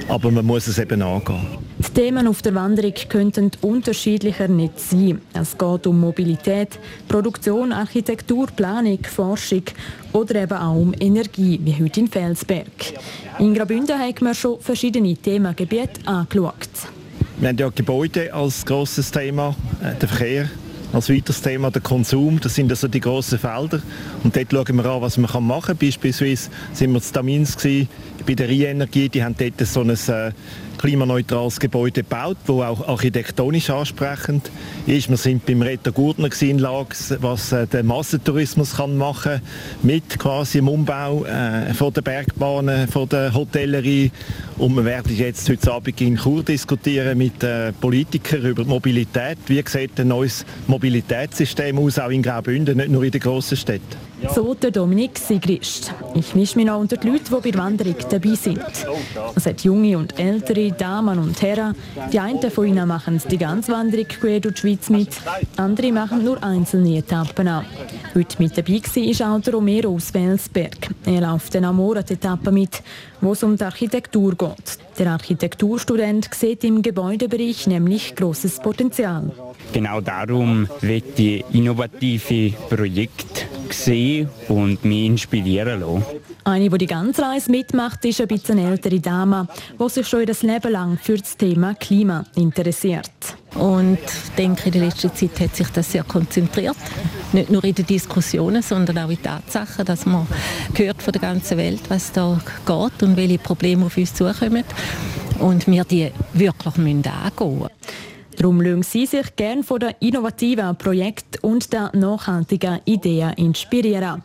aber 0.09 0.31
man 0.31 0.45
muss 0.45 0.67
es 0.67 0.79
eben 0.79 1.03
angehen. 1.03 1.47
Die 1.79 2.01
Themen 2.01 2.27
auf 2.27 2.43
der 2.43 2.55
Wanderung 2.55 2.95
könnten 3.09 3.51
unterschiedlicher 3.61 4.49
nicht 4.49 4.79
sein. 4.79 5.21
Es 5.33 5.57
geht 5.57 5.87
um 5.87 6.01
Mobilität, 6.01 6.79
Produktion, 7.09 7.73
Architektur, 7.73 8.47
Planung, 8.49 8.99
Forschung 9.05 9.63
oder 10.13 10.43
eben 10.43 10.57
auch 10.57 10.77
um 10.77 10.95
Energie, 10.99 11.61
wie 11.63 11.83
heute 11.83 12.01
in 12.01 12.09
Felsberg. 12.09 12.67
In 13.39 13.55
Graubünden 13.55 13.99
haben 13.99 14.21
wir 14.21 14.35
schon 14.35 14.61
verschiedene 14.61 15.17
Themengebiete 15.17 16.07
angeschaut. 16.07 16.55
Wir 17.39 17.49
haben 17.49 17.59
ja 17.59 17.69
Gebäude 17.75 18.33
als 18.33 18.65
grosses 18.65 19.11
Thema, 19.11 19.57
äh, 19.83 19.99
der 19.99 20.09
Verkehr 20.09 20.49
als 20.93 21.09
weiteres 21.09 21.41
Thema 21.41 21.71
der 21.71 21.83
Konsum. 21.83 22.39
Das 22.41 22.55
sind 22.55 22.71
also 22.71 22.89
die 22.89 23.01
grossen 23.01 23.39
Felder. 23.39 23.81
Und 24.23 24.37
dort 24.37 24.53
schauen 24.53 24.77
wir 24.77 24.87
an, 24.87 25.01
was 25.01 25.17
man 25.17 25.45
machen 25.45 25.67
kann. 25.67 25.77
Beispielsweise 25.77 26.51
sind 26.73 26.93
wir 26.93 27.01
zu 27.01 27.13
Damins 27.13 27.57
bei 28.23 28.35
der 28.35 28.49
Rheinenergie. 28.49 29.09
Die 29.09 29.23
haben 29.23 29.35
dort 29.39 29.67
so 29.67 29.81
ein 29.81 29.91
äh, 29.91 30.33
klimaneutrales 30.79 31.61
Gebäude 31.61 32.03
gebaut, 32.03 32.39
das 32.47 32.57
auch 32.57 32.89
architektonisch 32.89 33.71
ansprechend 33.71 34.51
ist. 34.87 35.09
Wir 35.09 35.17
sind 35.17 35.47
beim 35.47 35.63
Retter 35.63 35.93
Gurtner 35.93 36.29
in 36.41 36.59
Lags, 36.59 37.15
was 37.21 37.53
äh, 37.53 37.67
der 37.69 37.85
Massentourismus 37.85 38.77
kann 38.77 38.97
machen 38.97 39.41
mit 39.83 40.19
quasi 40.19 40.59
dem 40.59 40.69
Umbau 40.69 41.25
äh, 41.25 41.73
von 41.75 41.93
der 41.93 42.03
Bergbahnen, 42.03 42.89
von 42.89 43.09
der 43.09 43.33
Hotellerie. 43.33 44.11
Und 44.59 44.75
wir 44.75 44.85
werden 44.85 45.17
jetzt 45.17 45.49
heute 45.49 45.73
Abend 45.73 46.01
in 46.01 46.17
Chur 46.17 46.43
diskutieren 46.43 47.17
mit 47.17 47.43
äh, 47.45 47.73
Politikern 47.73 48.43
über 48.43 48.65
die 48.65 48.69
Mobilität. 48.69 49.39
Wie 49.47 49.63
sieht 49.65 50.01
ein 50.01 50.09
neues 50.09 50.45
Mobilitätssystem 50.67 51.79
aus, 51.79 51.99
auch 51.99 52.11
in 52.11 52.23
Graubünden, 52.23 52.77
nicht 52.77 52.91
nur 52.91 53.05
in 53.05 53.13
den 53.13 53.21
grossen 53.21 53.57
Städten? 53.57 54.13
So 54.31 54.55
der 54.55 54.71
Dominik 54.71 55.19
Sigrist. 55.19 55.93
Ich 56.15 56.35
mische 56.35 56.57
mich 56.57 56.67
noch 56.67 56.79
unter 56.79 56.97
die 56.97 57.09
Leute, 57.09 57.25
die 57.25 57.31
bei 57.31 57.51
der 57.51 57.61
Wanderung 57.61 57.97
dabei 58.13 58.35
sind. 58.35 58.61
Es 59.35 59.47
hat 59.47 59.63
junge 59.63 59.97
und 59.97 60.19
ältere, 60.19 60.73
Damen 60.73 61.19
und 61.19 61.41
Herren. 61.41 61.75
Die 62.13 62.19
einen 62.19 62.51
von 62.51 62.67
ihnen 62.67 62.87
machen 62.87 63.21
die 63.31 63.39
ganze 63.39 63.73
Wanderung 63.73 64.07
quer 64.09 64.41
durch 64.41 64.55
die 64.57 64.61
Schweiz 64.61 64.91
mit, 64.91 65.09
andere 65.57 65.93
machen 65.93 66.25
nur 66.25 66.43
einzelne 66.43 66.99
Etappen 66.99 67.49
an. 67.49 67.65
Heute 68.15 68.43
mit 68.43 68.57
dabei 68.57 68.81
war 68.83 69.37
auch 69.37 69.53
Romero 69.53 69.95
aus 69.95 70.13
Welsberg. 70.13 70.91
Er 71.07 71.21
läuft 71.21 71.57
eine 71.57 71.69
Amorat-Etappe 71.69 72.53
mit, 72.53 72.83
wo 73.21 73.33
es 73.33 73.43
um 73.43 73.57
die 73.57 73.65
Architektur 73.65 74.35
geht. 74.35 74.79
Der 74.99 75.13
Architekturstudent 75.13 76.29
sieht 76.35 76.65
im 76.65 76.83
Gebäudebereich 76.83 77.67
nämlich 77.67 78.15
großes 78.15 78.61
Potenzial. 78.61 79.31
Genau 79.73 80.01
darum 80.01 80.69
wird 80.81 81.17
die 81.19 81.45
innovative 81.53 82.55
Projekt 82.69 83.47
sehen 83.71 84.29
und 84.49 84.85
mich 84.85 85.07
inspirieren 85.07 85.81
lassen. 85.81 86.05
Eine, 86.45 86.69
die 86.71 86.79
die 86.79 86.87
ganze 86.87 87.23
Reise 87.23 87.51
mitmacht, 87.53 88.05
ist 88.05 88.21
ein 88.21 88.27
bisschen 88.27 88.59
ältere 88.59 88.99
Dame, 88.99 89.47
die 89.79 89.89
sich 89.89 90.09
schon 90.09 90.27
ihr 90.27 90.35
Leben 90.43 90.73
lang 90.73 90.99
für 90.99 91.17
das 91.17 91.37
Thema 91.37 91.75
Klima 91.75 92.25
interessiert. 92.35 93.11
Und 93.55 93.99
ich 94.03 94.35
denke, 94.37 94.67
in 94.67 94.73
der 94.73 94.83
letzten 94.87 95.15
Zeit 95.15 95.39
hat 95.39 95.55
sich 95.55 95.69
das 95.69 95.93
sehr 95.93 96.03
konzentriert. 96.03 96.77
Nicht 97.33 97.51
nur 97.51 97.63
in 97.63 97.75
den 97.75 97.87
Diskussionen, 97.87 98.61
sondern 98.61 98.99
auch 98.99 99.11
in 99.11 99.17
den 99.17 99.23
Tatsachen, 99.23 99.85
dass 99.85 100.05
man 100.05 100.27
hört 100.75 101.01
von 101.01 101.13
der 101.13 101.23
ganzen 101.23 101.59
Welt, 101.59 101.83
was 101.89 102.11
da 102.11 102.41
geht 102.67 103.03
und 103.03 103.17
welche 103.17 103.39
Probleme 103.39 103.87
auf 103.87 103.97
uns 103.97 104.13
zukommen. 104.13 104.65
Und 105.39 105.69
wir 105.69 105.85
die 105.85 106.11
wirklich 106.33 106.77
angehen 106.77 107.01
müssen. 107.05 107.69
Darum 108.37 108.61
lassen 108.63 108.83
Sie 108.83 109.07
sich 109.07 109.37
gerne 109.37 109.63
von 109.63 109.79
den 109.79 109.95
innovativen 110.01 110.75
Projekten 110.77 111.39
und 111.43 111.73
den 111.73 111.89
nachhaltigen 111.93 112.81
Ideen 112.85 113.33
inspirieren. 113.35 114.23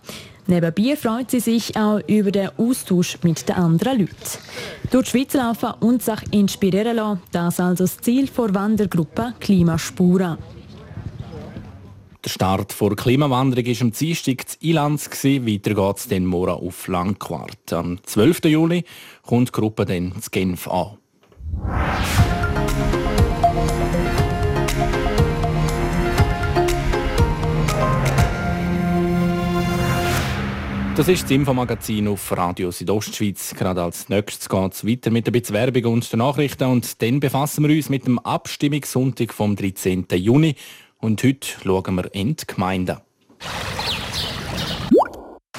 Nebenbei 0.48 0.96
freut 0.96 1.30
sie 1.30 1.42
sich 1.42 1.75
auch 1.75 2.00
über 2.08 2.32
den 2.32 2.50
Austausch 2.58 3.18
mit 3.22 3.48
den 3.50 3.56
anderen 3.56 4.00
Leuten. 4.00 4.13
Durch 4.89 5.06
die 5.06 5.12
Schweiz 5.12 5.34
laufen 5.34 5.74
und 5.82 6.01
sich 6.01 6.20
inspirieren 6.32 6.96
lassen, 6.96 7.22
das 7.34 7.60
also 7.60 7.84
das 7.84 7.98
Ziel 7.98 8.27
der 8.27 8.56
Wandergruppe 8.56 9.34
Klimaspuren. 9.42 10.38
Der 12.24 12.30
Start 12.30 12.75
der 12.80 12.96
Klimawanderung 12.96 13.66
war 13.66 13.82
am 13.82 13.92
Dienstag 13.92 14.46
in 14.62 14.70
Ilanz. 14.70 15.10
Weiter 15.24 15.74
geht 15.74 15.98
es 15.98 16.08
dann 16.08 16.25
morgen 16.25 16.66
auf 16.66 16.88
Langquart. 16.88 17.74
Am 17.74 18.00
12. 18.04 18.46
Juli 18.46 18.84
kommt 19.24 19.50
die 19.50 19.51
Gruppe 19.51 19.86
dann 19.86 20.13
zu 20.22 20.30
Genf 20.32 20.68
an. 20.68 20.98
Das 30.98 31.08
ist 31.08 31.25
das 31.25 31.30
Infomagazin 31.30 32.08
auf 32.08 32.36
Radio 32.36 32.72
Südostschweiz. 32.72 33.54
Gerade 33.56 33.84
als 33.84 34.10
nächstes 34.10 34.50
geht 34.50 34.74
es 34.74 34.84
weiter 34.84 35.12
mit 35.12 35.27
ein 35.27 35.32
bisschen 35.32 35.54
Werbung 35.54 35.94
und 35.94 36.12
den 36.12 36.18
Nachrichten 36.18 36.63
und 36.63 37.00
dann 37.04 37.20
befassen 37.20 37.68
wir 37.68 37.75
uns 37.75 37.89
mit 37.89 38.08
dem 38.08 38.18
Abstimmungssonntag 38.18 39.32
vom 39.32 39.56
13. 39.56 40.08
Juni 40.13 40.56
und 40.98 41.22
heute 41.22 41.48
schauen 41.63 41.96
wir 41.98 42.16
in 42.16 42.36
die 42.36 42.48
Gemeinden. 42.48 42.98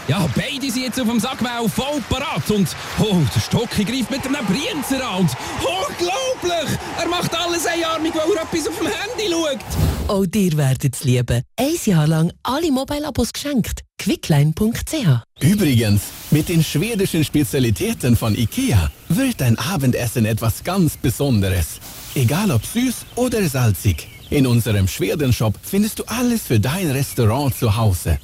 Ja, 0.09 0.29
beide 0.35 0.73
sind 0.73 0.83
jetzt 0.83 1.01
auf 1.01 1.07
dem 1.07 1.21
Sackbau 1.21 1.69
voll 1.69 2.03
parat 2.11 2.51
und 2.51 2.75
oh, 2.99 3.19
der 3.33 3.41
Stocki 3.41 3.85
greift 3.85 4.11
mit 4.11 4.27
einem 4.27 4.45
Brienzer 4.45 5.09
an 5.09 5.21
und 5.21 5.31
unglaublich! 5.61 6.79
Er 7.01 7.09
macht 7.09 7.33
alles 7.39 7.65
einarmig, 7.65 8.13
weil 8.13 8.35
er 8.35 8.43
etwas 8.43 8.67
auf 8.67 8.77
dem 8.77 8.89
Handy 8.89 9.31
schaut. 9.31 9.98
Auch 10.09 10.25
dir 10.25 10.57
werdet 10.57 10.95
es 10.97 11.05
lieben. 11.05 11.43
Ein 11.57 11.77
Jahr 11.85 12.07
lang 12.07 12.33
alle 12.43 12.73
Mobile-Abos 12.73 13.31
geschenkt. 13.31 13.83
quickline.ch 13.99 15.23
Übrigens, 15.41 16.01
mit 16.31 16.49
den 16.49 16.65
schwedischen 16.65 17.23
Spezialitäten 17.25 18.17
von 18.17 18.35
IKEA 18.35 18.91
wird 19.11 19.43
dein 19.43 19.59
Abendessen 19.59 20.25
etwas 20.25 20.65
ganz 20.65 20.97
Besonderes. 20.97 21.79
Egal 22.15 22.51
ob 22.51 22.65
süß 22.65 23.05
oder 23.17 23.47
salzig. 23.51 24.09
In 24.31 24.47
unserem 24.47 24.89
Schwedenshop 24.89 25.59
findest 25.63 25.99
du 25.99 26.05
alles 26.07 26.47
für 26.47 26.59
dein 26.59 26.91
Restaurant 26.91 27.55
zu 27.55 27.77
Hause. 27.77 28.19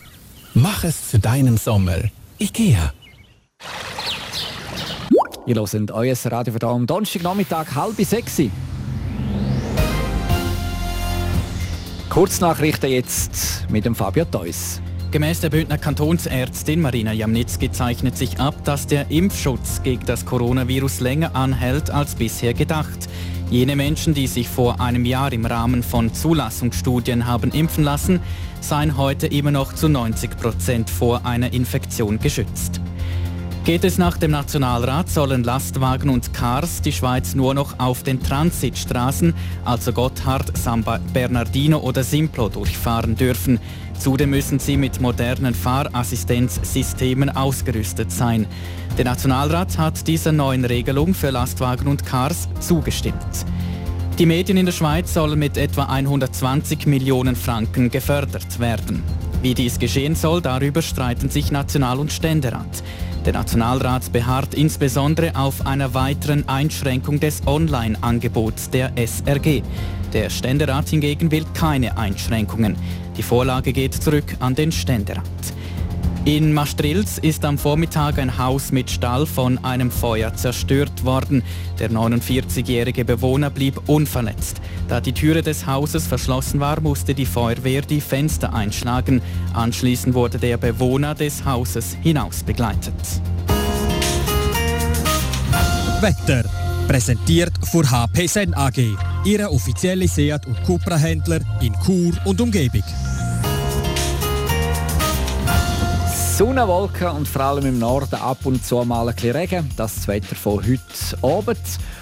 Mach 0.54 0.84
es 0.84 1.10
zu 1.10 1.18
deinem 1.18 1.58
Sommer. 1.58 1.98
IKEA. 2.38 2.94
Ihr 5.46 5.54
hört 5.56 5.90
euer 5.90 6.16
Radio 6.24 6.54
für 6.54 6.66
am 6.66 6.86
Donnerstagnachmittag 6.86 7.74
halb 7.74 8.02
sechs. 8.02 8.40
Kurznachrichten 12.14 12.90
jetzt 12.90 13.66
mit 13.70 13.84
dem 13.84 13.96
Fabio 13.96 14.24
Theus. 14.24 14.80
Gemäß 15.10 15.40
der 15.40 15.50
Bündner 15.50 15.78
Kantonsärztin 15.78 16.80
Marina 16.80 17.12
Jamnitzki 17.12 17.72
zeichnet 17.72 18.16
sich 18.16 18.38
ab, 18.38 18.54
dass 18.62 18.86
der 18.86 19.10
Impfschutz 19.10 19.82
gegen 19.82 20.06
das 20.06 20.24
Coronavirus 20.24 21.00
länger 21.00 21.34
anhält 21.34 21.90
als 21.90 22.14
bisher 22.14 22.54
gedacht. 22.54 23.08
Jene 23.50 23.74
Menschen, 23.74 24.14
die 24.14 24.28
sich 24.28 24.48
vor 24.48 24.80
einem 24.80 25.04
Jahr 25.04 25.32
im 25.32 25.44
Rahmen 25.44 25.82
von 25.82 26.14
Zulassungsstudien 26.14 27.26
haben 27.26 27.50
impfen 27.50 27.82
lassen, 27.82 28.20
seien 28.60 28.96
heute 28.96 29.26
immer 29.26 29.50
noch 29.50 29.72
zu 29.72 29.88
90 29.88 30.36
Prozent 30.36 30.90
vor 30.90 31.26
einer 31.26 31.52
Infektion 31.52 32.20
geschützt. 32.20 32.80
Geht 33.64 33.84
es 33.84 33.96
nach 33.96 34.18
dem 34.18 34.32
Nationalrat, 34.32 35.08
sollen 35.08 35.42
Lastwagen 35.42 36.10
und 36.10 36.34
Cars 36.34 36.82
die 36.82 36.92
Schweiz 36.92 37.34
nur 37.34 37.54
noch 37.54 37.78
auf 37.78 38.02
den 38.02 38.22
Transitstraßen, 38.22 39.32
also 39.64 39.90
Gotthard, 39.94 40.54
San 40.54 40.84
Bernardino 41.14 41.78
oder 41.78 42.04
Simplo, 42.04 42.50
durchfahren 42.50 43.16
dürfen. 43.16 43.58
Zudem 43.98 44.28
müssen 44.28 44.58
sie 44.58 44.76
mit 44.76 45.00
modernen 45.00 45.54
Fahrassistenzsystemen 45.54 47.30
ausgerüstet 47.30 48.12
sein. 48.12 48.44
Der 48.98 49.06
Nationalrat 49.06 49.78
hat 49.78 50.06
dieser 50.06 50.32
neuen 50.32 50.66
Regelung 50.66 51.14
für 51.14 51.30
Lastwagen 51.30 51.88
und 51.88 52.04
Cars 52.04 52.50
zugestimmt. 52.60 53.46
Die 54.18 54.26
Medien 54.26 54.58
in 54.58 54.66
der 54.66 54.74
Schweiz 54.74 55.14
sollen 55.14 55.38
mit 55.38 55.56
etwa 55.56 55.84
120 55.84 56.84
Millionen 56.84 57.34
Franken 57.34 57.90
gefördert 57.90 58.60
werden. 58.60 59.02
Wie 59.40 59.54
dies 59.54 59.78
geschehen 59.78 60.16
soll, 60.16 60.42
darüber 60.42 60.82
streiten 60.82 61.30
sich 61.30 61.50
National- 61.50 61.98
und 61.98 62.12
Ständerat. 62.12 62.82
Der 63.24 63.32
Nationalrat 63.32 64.12
beharrt 64.12 64.52
insbesondere 64.54 65.34
auf 65.34 65.66
einer 65.66 65.94
weiteren 65.94 66.46
Einschränkung 66.46 67.20
des 67.20 67.40
Online-Angebots 67.46 68.68
der 68.68 68.92
SRG. 68.96 69.62
Der 70.12 70.28
Ständerat 70.28 70.90
hingegen 70.90 71.30
will 71.30 71.46
keine 71.54 71.96
Einschränkungen. 71.96 72.76
Die 73.16 73.22
Vorlage 73.22 73.72
geht 73.72 73.94
zurück 73.94 74.36
an 74.40 74.54
den 74.54 74.72
Ständerat. 74.72 75.24
In 76.26 76.54
Maastrichts 76.54 77.18
ist 77.18 77.44
am 77.44 77.58
Vormittag 77.58 78.18
ein 78.18 78.38
Haus 78.38 78.72
mit 78.72 78.90
Stall 78.90 79.26
von 79.26 79.62
einem 79.62 79.90
Feuer 79.90 80.32
zerstört 80.34 81.04
worden. 81.04 81.42
Der 81.78 81.90
49-jährige 81.90 83.04
Bewohner 83.04 83.50
blieb 83.50 83.90
unverletzt. 83.90 84.62
Da 84.88 85.02
die 85.02 85.12
Türe 85.12 85.42
des 85.42 85.66
Hauses 85.66 86.06
verschlossen 86.06 86.60
war, 86.60 86.80
musste 86.80 87.12
die 87.12 87.26
Feuerwehr 87.26 87.82
die 87.82 88.00
Fenster 88.00 88.54
einschlagen. 88.54 89.20
Anschließend 89.52 90.14
wurde 90.14 90.38
der 90.38 90.56
Bewohner 90.56 91.14
des 91.14 91.44
Hauses 91.44 91.94
hinausbegleitet. 92.02 92.94
Wetter 96.00 96.44
Präsentiert 96.88 97.52
von 97.70 97.90
HP 97.90 98.26
Sen 98.26 98.54
AG, 98.54 98.78
Ihre 99.24 99.50
offizielle 99.50 100.06
Seat- 100.06 100.46
und 100.46 100.62
Cupra-Händler 100.64 101.40
in 101.62 101.74
Chur 101.84 102.12
und 102.26 102.40
Umgebung. 102.40 102.82
Sonne, 106.36 106.66
Wolken 106.66 107.10
und 107.10 107.28
vor 107.28 107.42
allem 107.42 107.64
im 107.64 107.78
Norden 107.78 108.16
ab 108.16 108.38
und 108.42 108.66
zu 108.66 108.84
mal 108.84 109.08
ein 109.08 109.14
bisschen 109.14 109.36
Regen. 109.36 109.70
Das 109.76 109.92
ist 109.92 110.00
das 110.00 110.08
Wetter 110.08 110.34
von 110.34 110.56
heute 110.56 110.82
Abend. 111.22 111.60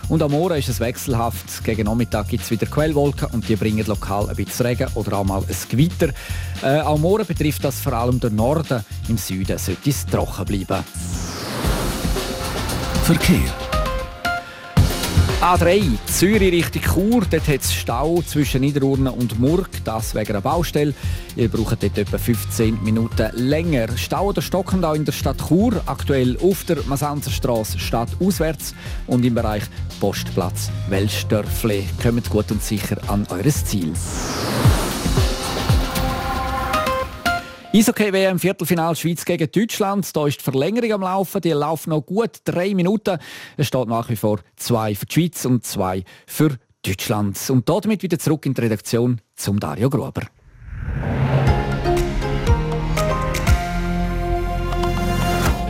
Und 0.09 0.23
am 0.23 0.31
Morgen 0.31 0.57
ist 0.57 0.71
es 0.71 0.81
wechselhaft. 0.81 1.62
Gegen 1.62 1.85
Nachmittag 1.85 2.29
gibt 2.29 2.43
es 2.43 2.51
wieder 2.51 2.65
Quellwolken 2.65 3.29
und 3.33 3.47
die 3.47 3.57
bringen 3.57 3.85
lokal 3.85 4.31
ein 4.31 4.37
bisschen 4.37 4.65
Regen 4.65 4.89
oder 4.95 5.19
auch 5.19 5.25
mal 5.25 5.43
ein 5.43 5.57
Gewitter. 5.69 6.09
Äh, 6.62 6.79
am 6.79 7.03
Morgen 7.03 7.27
betrifft 7.27 7.62
das 7.62 7.79
vor 7.81 7.93
allem 7.93 8.21
den 8.21 8.35
Norden. 8.35 8.83
Im 9.07 9.19
Süden 9.19 9.59
sollte 9.59 9.91
es 9.91 10.07
trocken 10.07 10.47
bleiben. 10.47 10.83
Verkehr. 13.05 13.62
A3, 15.42 15.82
Zürich 16.06 16.52
Richtung 16.52 16.82
Chur. 16.82 17.22
Dort 17.28 17.49
hat 17.49 17.62
es 17.62 17.75
Stau 17.75 18.22
zwischen 18.22 18.61
Niederurne 18.61 19.11
und 19.11 19.40
Murg. 19.40 19.68
Das 19.82 20.14
wegen 20.14 20.30
einer 20.30 20.40
Baustelle. 20.40 20.94
Ihr 21.34 21.49
braucht 21.49 21.82
dort 21.82 21.99
etwa 21.99 22.16
15 22.16 22.80
Minuten 22.84 23.28
länger. 23.34 23.88
Stau 23.96 24.26
oder 24.28 24.40
stockend 24.40 24.84
auch 24.84 24.94
in 24.94 25.04
der 25.04 25.11
Stadt 25.11 25.38
Chur. 25.49 25.82
Aktuell 25.87 26.38
auf 26.40 26.62
der 26.62 26.78
Masanzerstraße 26.87 27.80
stadtauswärts 27.80 28.72
und 29.08 29.25
im 29.25 29.34
Bereich 29.34 29.64
Postplatz 29.99 30.70
Welsdörfli. 30.88 31.88
Kommt 32.00 32.30
gut 32.30 32.52
und 32.52 32.62
sicher 32.62 32.98
an 33.09 33.26
eures 33.28 33.64
Ziel. 33.64 33.92
Eishockey-WM 37.74 38.38
Viertelfinal 38.38 38.94
Schweiz 38.94 39.24
gegen 39.24 39.50
Deutschland. 39.50 40.14
Da 40.14 40.26
ist 40.26 40.40
die 40.40 40.44
Verlängerung 40.44 40.92
am 40.92 41.00
Laufen. 41.00 41.40
Die 41.40 41.52
laufen 41.52 41.88
noch 41.88 42.02
gut 42.02 42.40
drei 42.44 42.74
Minuten. 42.74 43.16
Es 43.56 43.68
steht 43.68 43.88
nach 43.88 44.11
wie 44.11 44.16
vor 44.16 44.40
zwei 44.56 44.94
für 44.94 45.06
die 45.06 45.14
Schweiz 45.14 45.46
und 45.46 45.64
zwei 45.64 46.04
für 46.26 46.58
Deutschland. 46.85 47.38
Und 47.48 47.66
damit 47.66 48.02
wieder 48.02 48.18
zurück 48.18 48.44
in 48.44 48.52
die 48.52 48.61
Redaktion 48.61 49.22
zum 49.37 49.58
Dario 49.58 49.88
Gruber. 49.88 50.20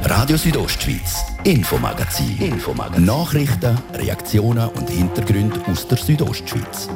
Radio 0.02 0.36
Südostschweiz, 0.36 1.24
Infomagazin. 1.44 2.36
Infomagazin. 2.40 3.04
Nachrichten, 3.04 3.78
Reaktionen 3.94 4.68
und 4.70 4.90
Hintergründe 4.90 5.60
aus 5.70 5.86
der 5.86 5.98
Südostschweiz. 5.98 6.88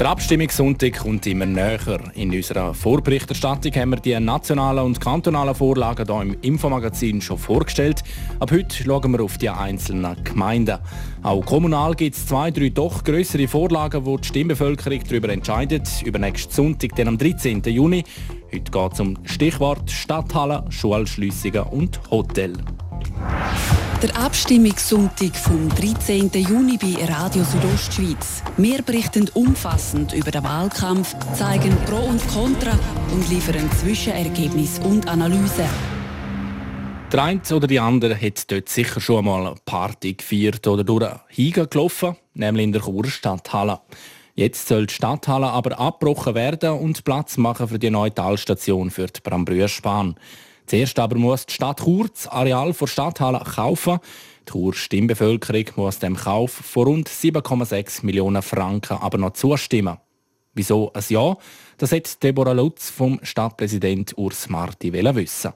Der 0.00 0.08
Abstimmungssonntag 0.08 0.96
kommt 1.00 1.26
immer 1.26 1.44
näher. 1.44 2.00
In 2.14 2.34
unserer 2.34 2.72
Vorberichterstattung 2.72 3.74
haben 3.74 3.90
wir 3.90 3.98
die 3.98 4.18
nationalen 4.18 4.86
und 4.86 4.98
kantonalen 4.98 5.54
Vorlagen 5.54 6.06
hier 6.06 6.22
im 6.22 6.40
Infomagazin 6.40 7.20
schon 7.20 7.36
vorgestellt. 7.36 8.02
Ab 8.38 8.50
heute 8.50 8.82
schauen 8.82 9.12
wir 9.12 9.22
auf 9.22 9.36
die 9.36 9.50
einzelnen 9.50 10.16
Gemeinden. 10.24 10.78
Auch 11.22 11.44
kommunal 11.44 11.94
gibt 11.94 12.16
es 12.16 12.26
zwei, 12.26 12.50
drei 12.50 12.70
doch 12.70 13.04
größere 13.04 13.46
Vorlagen, 13.46 14.06
wo 14.06 14.16
die 14.16 14.26
Stimmbevölkerung 14.26 15.00
darüber 15.06 15.28
entscheidet. 15.28 15.86
Über 16.02 16.18
nächsten 16.18 16.50
Sonntag, 16.50 16.96
dann 16.96 17.08
am 17.08 17.18
13. 17.18 17.60
Juni. 17.64 18.02
Heute 18.50 18.70
geht 18.70 18.92
es 18.94 19.00
um 19.00 19.18
Stichwort 19.24 19.90
Stadthalle, 19.90 20.64
Schulschliessungen 20.70 21.64
und 21.64 22.00
Hotel. 22.10 22.54
Der 24.02 24.16
Abstimmungssonntag 24.16 25.36
vom 25.36 25.68
13. 25.68 26.30
Juni 26.32 26.78
bei 26.78 27.04
Radio 27.04 27.44
Südostschweiz. 27.44 28.42
Wir 28.56 28.80
berichten 28.80 29.28
umfassend 29.34 30.14
über 30.14 30.30
den 30.30 30.42
Wahlkampf, 30.42 31.14
zeigen 31.34 31.76
Pro 31.84 31.98
und 32.08 32.26
Contra 32.28 32.78
und 33.12 33.28
liefern 33.28 33.70
Zwischenergebnis 33.72 34.78
und 34.78 35.06
Analyse. 35.06 35.68
Der 37.12 37.22
eine 37.22 37.42
oder 37.52 37.66
die 37.66 37.78
andere 37.78 38.18
hat 38.18 38.50
dort 38.50 38.70
sicher 38.70 39.02
schon 39.02 39.18
einmal 39.18 39.54
Party 39.66 40.14
gefeiert 40.14 40.66
oder 40.66 40.82
durch 40.82 41.06
Higa 41.28 41.66
gelaufen, 41.66 42.16
nämlich 42.32 42.64
in 42.64 42.72
der 42.72 42.80
Churer 42.80 43.10
Stadthalle. 43.10 43.80
Jetzt 44.34 44.66
soll 44.66 44.86
die 44.86 44.94
Stadthalle 44.94 45.48
aber 45.48 45.78
abgebrochen 45.78 46.34
werden 46.34 46.70
und 46.70 47.04
Platz 47.04 47.36
machen 47.36 47.68
für 47.68 47.78
die 47.78 47.90
neue 47.90 48.14
Talstation 48.14 48.90
für 48.90 49.08
die 49.08 49.20
Brambrüersbahn. 49.20 50.14
Zuerst 50.70 51.00
aber 51.00 51.18
muss 51.18 51.46
die 51.46 51.54
Stadt 51.54 51.80
Chur 51.80 52.06
das 52.08 52.28
Areal 52.28 52.72
der 52.72 52.86
Stadthalle 52.86 53.40
kaufen. 53.40 53.98
Die 54.46 54.52
Churer 54.52 54.72
Stimmbevölkerung 54.72 55.64
muss 55.74 55.98
dem 55.98 56.14
Kauf 56.14 56.52
von 56.52 56.84
rund 56.84 57.08
7,6 57.08 58.06
Millionen 58.06 58.40
Franken 58.40 58.98
aber 58.98 59.18
noch 59.18 59.32
zustimmen. 59.32 59.96
Wieso 60.54 60.92
ein 60.92 61.02
Ja? 61.08 61.36
Das 61.76 61.90
hat 61.90 62.22
Deborah 62.22 62.52
Lutz 62.52 62.88
vom 62.88 63.18
Stadtpräsident 63.24 64.16
Urs 64.16 64.48
Marti 64.48 64.92
wissen. 64.92 65.52